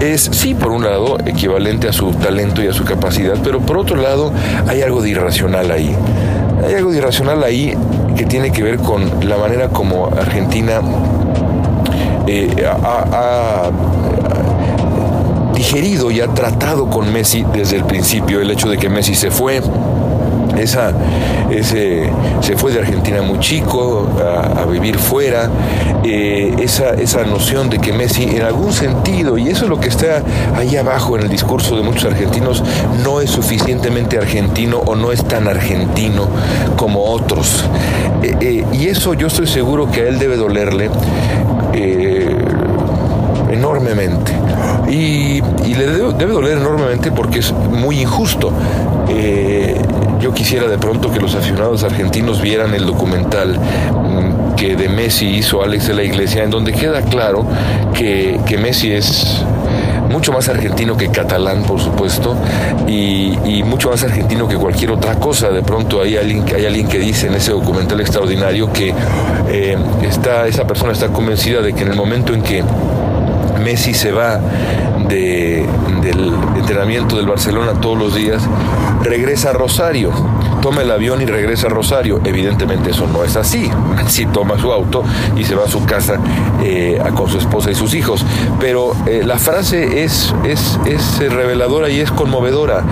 es, 0.00 0.30
sí, 0.32 0.54
por 0.54 0.70
un 0.70 0.84
lado, 0.84 1.18
equivalente 1.26 1.88
a 1.88 1.92
su 1.92 2.12
talento 2.12 2.62
y 2.62 2.68
a 2.68 2.72
su 2.72 2.84
capacidad, 2.84 3.36
pero 3.42 3.60
por 3.60 3.78
otro 3.78 3.96
lado 3.96 4.32
hay 4.68 4.82
algo 4.82 5.02
de 5.02 5.10
irracional 5.10 5.70
ahí. 5.70 5.94
Hay 6.66 6.74
algo 6.74 6.90
de 6.92 6.98
irracional 6.98 7.42
ahí 7.42 7.74
que 8.16 8.24
tiene 8.24 8.50
que 8.52 8.62
ver 8.62 8.78
con 8.78 9.28
la 9.28 9.36
manera 9.36 9.68
como 9.68 10.06
Argentina 10.06 10.80
ha, 12.74 13.70
digerido 15.56 16.10
y 16.10 16.20
ha 16.20 16.28
tratado 16.28 16.88
con 16.88 17.12
Messi 17.12 17.44
desde 17.52 17.76
el 17.76 17.84
principio 17.84 18.40
el 18.40 18.50
hecho 18.50 18.68
de 18.68 18.76
que 18.76 18.88
Messi 18.88 19.14
se 19.14 19.30
fue. 19.30 19.60
Esa, 20.56 20.92
ese, 21.50 22.10
se 22.40 22.56
fue 22.56 22.72
de 22.72 22.78
Argentina 22.80 23.20
muy 23.20 23.38
chico 23.40 24.08
a, 24.18 24.64
vivir 24.64 24.98
fuera, 24.98 25.50
eh, 26.02 26.54
esa, 26.60 26.94
esa 26.94 27.24
noción 27.24 27.68
de 27.68 27.78
que 27.78 27.92
Messi 27.92 28.24
en 28.24 28.42
algún 28.42 28.72
sentido, 28.72 29.36
y 29.36 29.48
eso 29.48 29.64
es 29.64 29.70
lo 29.70 29.78
que 29.78 29.88
está 29.88 30.22
ahí 30.56 30.76
abajo 30.76 31.16
en 31.16 31.24
el 31.24 31.28
discurso 31.28 31.76
de 31.76 31.82
muchos 31.82 32.06
argentinos, 32.06 32.64
no 33.04 33.20
es 33.20 33.30
suficientemente 33.30 34.16
argentino 34.16 34.78
o 34.78 34.94
no 34.94 35.12
es 35.12 35.24
tan 35.24 35.46
argentino 35.46 36.26
como 36.76 37.04
otros. 37.04 37.64
Eh, 38.22 38.36
eh, 38.40 38.64
y 38.72 38.88
eso 38.88 39.12
yo 39.12 39.26
estoy 39.26 39.46
seguro 39.46 39.90
que 39.90 40.02
a 40.02 40.08
él 40.08 40.18
debe 40.18 40.36
dolerle 40.36 40.90
enormemente. 43.50 44.45
Y, 44.88 45.40
le 45.74 45.86
debe, 45.86 46.32
doler 46.32 46.58
enormemente 46.58 47.10
porque 47.12 47.40
es 47.40 47.52
muy 47.52 48.00
injusto. 48.00 48.52
Eh, 49.08 49.80
yo 50.20 50.32
quisiera 50.32 50.66
de 50.66 50.78
pronto 50.78 51.10
que 51.10 51.20
los 51.20 51.34
aficionados 51.34 51.84
argentinos 51.84 52.40
vieran 52.40 52.74
el 52.74 52.86
documental 52.86 53.58
mm, 53.58 54.54
que 54.56 54.76
de 54.76 54.88
Messi 54.88 55.26
hizo 55.26 55.62
Alex 55.62 55.88
de 55.88 55.94
la 55.94 56.02
Iglesia, 56.02 56.42
en 56.42 56.50
donde 56.50 56.72
queda 56.72 57.02
claro 57.02 57.46
que, 57.94 58.38
Messi 58.60 58.92
es 58.92 59.44
mucho 60.10 60.32
más 60.32 60.48
argentino 60.48 60.96
que 60.96 61.08
catalán, 61.10 61.64
por 61.64 61.80
supuesto, 61.80 62.34
y, 62.86 63.62
mucho 63.64 63.90
más 63.90 64.02
argentino 64.04 64.48
que 64.48 64.56
cualquier 64.56 64.92
otra 64.92 65.16
cosa. 65.16 65.50
De 65.50 65.62
pronto 65.62 66.00
hay 66.00 66.16
alguien, 66.16 66.44
hay 66.54 66.64
alguien 66.64 66.88
que 66.88 66.98
dice 66.98 67.26
en 67.26 67.34
ese 67.34 67.50
documental 67.50 68.00
extraordinario 68.00 68.72
que 68.72 68.94
eh, 69.48 69.76
está, 70.02 70.46
esa 70.46 70.66
persona 70.66 70.92
está 70.92 71.08
convencida 71.08 71.60
de 71.60 71.74
que 71.74 71.82
en 71.82 71.90
el 71.90 71.96
momento 71.96 72.32
en 72.32 72.42
que 72.42 72.64
Messi 73.66 73.94
se 73.94 74.12
va 74.12 74.38
del 75.08 76.32
entrenamiento 76.56 77.16
del 77.16 77.26
Barcelona 77.26 77.72
todos 77.80 77.98
los 77.98 78.14
días, 78.14 78.40
regresa 79.02 79.50
a 79.50 79.54
Rosario, 79.54 80.12
toma 80.62 80.82
el 80.82 80.90
avión 80.92 81.20
y 81.20 81.26
regresa 81.26 81.66
a 81.66 81.70
Rosario. 81.70 82.20
Evidentemente 82.22 82.90
eso 82.90 83.08
no 83.08 83.24
es 83.24 83.34
así. 83.34 83.68
Messi 83.96 84.26
toma 84.26 84.56
su 84.56 84.70
auto 84.70 85.02
y 85.36 85.42
se 85.42 85.56
va 85.56 85.64
a 85.64 85.68
su 85.68 85.84
casa 85.84 86.20
eh, 86.62 87.02
con 87.16 87.28
su 87.28 87.38
esposa 87.38 87.72
y 87.72 87.74
sus 87.74 87.94
hijos. 87.94 88.24
Pero 88.60 88.94
eh, 89.04 89.22
la 89.24 89.36
frase 89.36 90.04
es, 90.04 90.32
es, 90.44 90.78
es, 90.86 91.18
reveladora 91.18 91.88
y 91.88 91.98
es 91.98 92.12
conmovedora. 92.12 92.84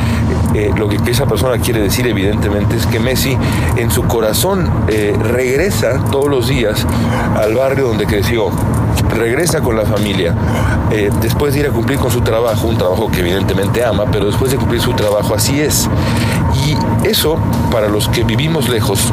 Eh, 0.55 0.73
lo 0.77 0.89
que 0.89 0.99
esa 1.09 1.27
persona 1.27 1.59
quiere 1.59 1.81
decir 1.81 2.05
evidentemente 2.09 2.75
es 2.75 2.87
que 2.87 2.99
Messi 2.99 3.39
en 3.77 3.93
su 3.93 4.03
corazón 4.05 4.69
regresa 4.89 6.05
todos 6.11 6.29
los 6.29 6.49
días 6.49 6.85
al 7.37 7.55
barrio 7.55 7.87
donde 7.89 8.07
creció 8.07 8.51
regresa 9.11 9.61
con 9.61 9.77
la 9.77 9.85
familia, 9.85 10.35
eh, 10.91 11.11
después 11.21 11.55
de 11.55 11.61
ir 11.61 11.67
a 11.67 11.71
cumplir 11.71 11.99
con 11.99 12.11
su 12.11 12.21
trabajo, 12.21 12.67
un 12.67 12.79
trabajo 12.79 13.11
que 13.11 13.21
evidentemente 13.21 13.85
ama, 13.85 14.05
pero 14.11 14.27
después 14.27 14.51
de 14.51 14.57
cumplir 14.57 14.81
su 14.81 14.93
trabajo 14.93 15.35
así 15.35 15.61
es. 15.61 15.89
Y 16.67 16.77
eso, 17.09 17.39
para 17.71 17.89
los 17.89 18.09
que 18.09 18.25
vivimos 18.25 18.69
lejos, 18.69 19.13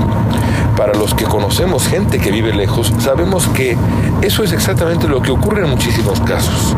para 0.77 0.93
los 0.93 1.13
que 1.13 1.25
conocemos 1.25 1.88
gente 1.88 2.19
que 2.19 2.32
vive 2.32 2.54
lejos, 2.54 2.93
sabemos 2.99 3.47
que 3.47 3.77
eso 4.21 4.43
es 4.43 4.51
exactamente 4.51 5.08
lo 5.08 5.21
que 5.21 5.32
ocurre 5.32 5.63
en 5.63 5.69
muchísimos 5.69 6.19
casos. 6.21 6.75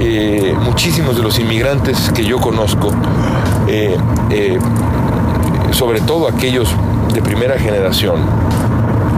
Eh, 0.00 0.54
muchísimos 0.60 1.16
de 1.16 1.22
los 1.22 1.38
inmigrantes 1.38 2.10
que 2.14 2.24
yo 2.24 2.38
conozco, 2.38 2.90
eh, 3.68 3.96
sobre 5.72 6.00
todo 6.00 6.28
aquellos 6.28 6.68
de 7.12 7.22
primera 7.22 7.58
generación, 7.58 8.20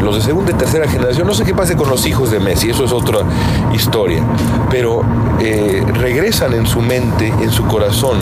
los 0.05 0.17
de 0.17 0.23
segunda 0.23 0.53
y 0.53 0.55
tercera 0.55 0.89
generación, 0.89 1.27
no 1.27 1.35
sé 1.35 1.45
qué 1.45 1.55
pase 1.55 1.77
con 1.77 1.89
los 1.89 2.07
hijos 2.07 2.31
de 2.31 2.41
Messi, 2.41 2.71
eso 2.71 2.85
es 2.85 2.93
otra 2.93 3.21
historia, 3.73 4.23
pero 4.71 5.03
eh, 5.41 5.83
regresan 5.95 6.53
en 6.55 6.67
su 6.67 6.81
mente, 6.81 7.29
en 7.29 7.51
su 7.51 7.65
corazón, 7.67 8.19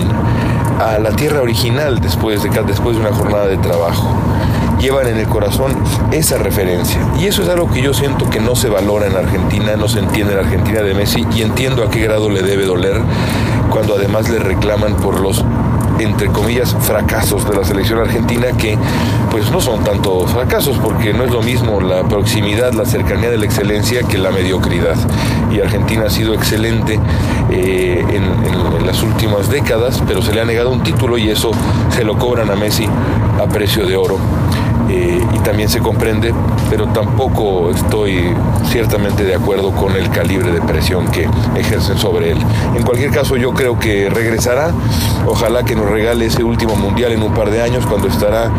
a 0.81 0.99
la 0.99 1.11
tierra 1.11 1.41
original 1.43 2.01
después 2.01 2.43
de, 2.43 2.51
después 2.63 2.97
de 2.97 3.03
una 3.03 3.13
jornada 3.13 3.47
de 3.47 3.57
trabajo. 3.59 4.09
Llevan 4.81 5.07
en 5.07 5.19
el 5.19 5.29
corazón 5.29 5.77
esa 6.11 6.39
referencia. 6.39 7.01
Y 7.21 7.27
eso 7.27 7.43
es 7.43 7.49
algo 7.49 7.71
que 7.71 7.83
yo 7.83 7.95
siento 7.95 8.29
que 8.29 8.41
no 8.41 8.57
se 8.57 8.69
valora 8.69 9.07
en 9.07 9.17
Argentina, 9.17 9.77
no 9.77 9.87
se 9.87 10.01
entiende 10.01 10.33
en 10.33 10.41
Argentina 10.41 10.81
de 10.81 10.93
Messi 10.95 11.25
y 11.37 11.43
entiendo 11.43 11.85
a 11.85 11.91
qué 11.91 12.01
grado 12.01 12.31
le 12.31 12.43
debe 12.43 12.65
doler 12.65 13.01
cuando 13.71 13.95
además 13.95 14.29
le 14.29 14.41
reclaman 14.41 14.97
por 14.97 15.21
los 15.21 15.45
entre 16.03 16.29
comillas, 16.29 16.77
fracasos 16.81 17.49
de 17.49 17.57
la 17.57 17.65
selección 17.65 17.99
argentina 17.99 18.49
que 18.59 18.77
pues 19.31 19.51
no 19.51 19.61
son 19.61 19.83
tanto 19.85 20.27
fracasos 20.27 20.79
porque 20.79 21.13
no 21.13 21.25
es 21.25 21.31
lo 21.31 21.43
mismo 21.43 21.81
la 21.81 22.05
proximidad, 22.05 22.73
la 22.73 22.85
cercanía 22.85 23.31
de 23.31 23.39
la 23.39 23.45
excelencia 23.45 24.03
que 24.03 24.19
la 24.19 24.31
mediocridad. 24.31 24.97
Y 25.51 25.61
Argentina 25.61 26.05
ha 26.07 26.11
sido 26.11 26.35
excelente 26.35 26.99
eh, 27.51 28.05
en, 28.11 28.87
las 28.87 29.03
últimas 29.03 29.49
décadas, 29.49 30.03
pero 30.07 30.21
se 30.23 30.35
le 30.35 30.41
ha 30.41 30.45
negado 30.45 30.71
un 30.71 30.83
título 30.83 31.17
y 31.17 31.31
eso 31.31 31.53
se 31.91 32.05
lo 32.05 32.19
cobran 32.19 32.51
a 32.51 32.57
Messi 32.57 32.87
a 33.41 33.47
precio 33.47 33.87
de 33.87 33.97
oro. 33.97 34.19
Eh, 34.93 35.19
y 35.33 35.39
también 35.39 35.71
se 35.71 35.79
comprende, 35.79 36.35
pero 36.69 36.87
tampoco 36.89 37.71
estoy 37.71 38.35
ciertamente 38.71 39.25
de 39.25 39.35
acuerdo 39.35 39.73
con 39.73 39.97
el 39.97 40.11
calibre 40.11 40.53
de 40.53 40.61
presión 40.61 41.11
que 41.11 41.27
ejercen 41.57 41.97
sobre 41.97 42.33
él. 42.33 42.39
En 42.77 42.83
cualquier 42.83 43.11
caso, 43.11 43.37
yo 43.37 43.53
creo 43.53 43.79
que 43.79 44.11
regresará. 44.11 44.71
Ojalá 45.27 45.65
que 45.65 45.75
nos 45.75 45.89
regale 45.89 46.27
ese 46.27 46.45
último 46.45 46.77
mundial 46.77 47.13
en 47.13 47.23
un 47.23 47.33
par 47.33 47.51
de 47.51 47.63
años, 47.63 47.87
cuando 47.87 48.09
estará 48.09 48.51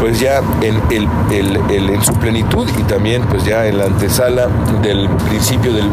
pues 0.00 0.18
ya 0.18 0.42
en, 0.60 0.80
en 0.90 2.02
su 2.04 2.14
plenitud 2.14 2.68
y 2.78 2.82
también 2.82 3.22
pues 3.22 3.44
ya 3.44 3.66
en 3.66 3.78
la 3.78 3.84
antesala 3.84 4.48
del 4.82 5.08
principio 5.28 5.72
del, 5.72 5.88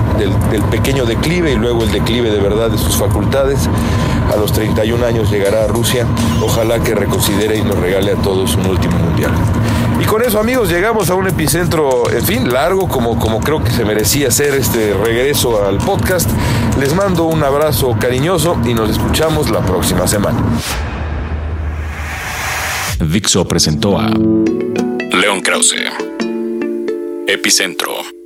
del 0.51 0.63
pequeño 0.71 1.05
declive 1.05 1.51
y 1.51 1.55
luego 1.55 1.83
el 1.83 1.91
declive 1.91 2.31
de 2.31 2.39
verdad 2.39 2.71
de 2.71 2.79
sus 2.79 2.95
facultades. 2.95 3.69
A 4.31 4.35
los 4.35 4.51
31 4.53 5.05
años 5.05 5.29
llegará 5.31 5.65
a 5.65 5.67
Rusia. 5.67 6.05
Ojalá 6.41 6.79
que 6.79 6.95
reconsidere 6.95 7.57
y 7.57 7.63
nos 7.63 7.77
regale 7.77 8.13
a 8.13 8.15
todos 8.15 8.55
un 8.55 8.67
último 8.67 8.97
mundial. 8.97 9.31
Y 10.01 10.05
con 10.05 10.21
eso, 10.21 10.39
amigos, 10.39 10.69
llegamos 10.69 11.09
a 11.09 11.15
un 11.15 11.27
epicentro, 11.27 12.09
en 12.11 12.25
fin, 12.25 12.51
largo, 12.51 12.87
como, 12.87 13.17
como 13.19 13.39
creo 13.39 13.63
que 13.63 13.71
se 13.71 13.85
merecía 13.85 14.27
hacer 14.29 14.53
este 14.55 14.93
regreso 14.93 15.65
al 15.65 15.77
podcast. 15.77 16.29
Les 16.79 16.93
mando 16.93 17.25
un 17.25 17.43
abrazo 17.43 17.95
cariñoso 17.99 18.57
y 18.65 18.73
nos 18.73 18.89
escuchamos 18.89 19.49
la 19.49 19.61
próxima 19.61 20.07
semana. 20.07 20.41
Dixo 22.99 23.45
presentó 23.45 23.99
a 23.99 24.07
León 24.07 25.41
Krause. 25.41 25.75
Epicentro. 27.27 28.22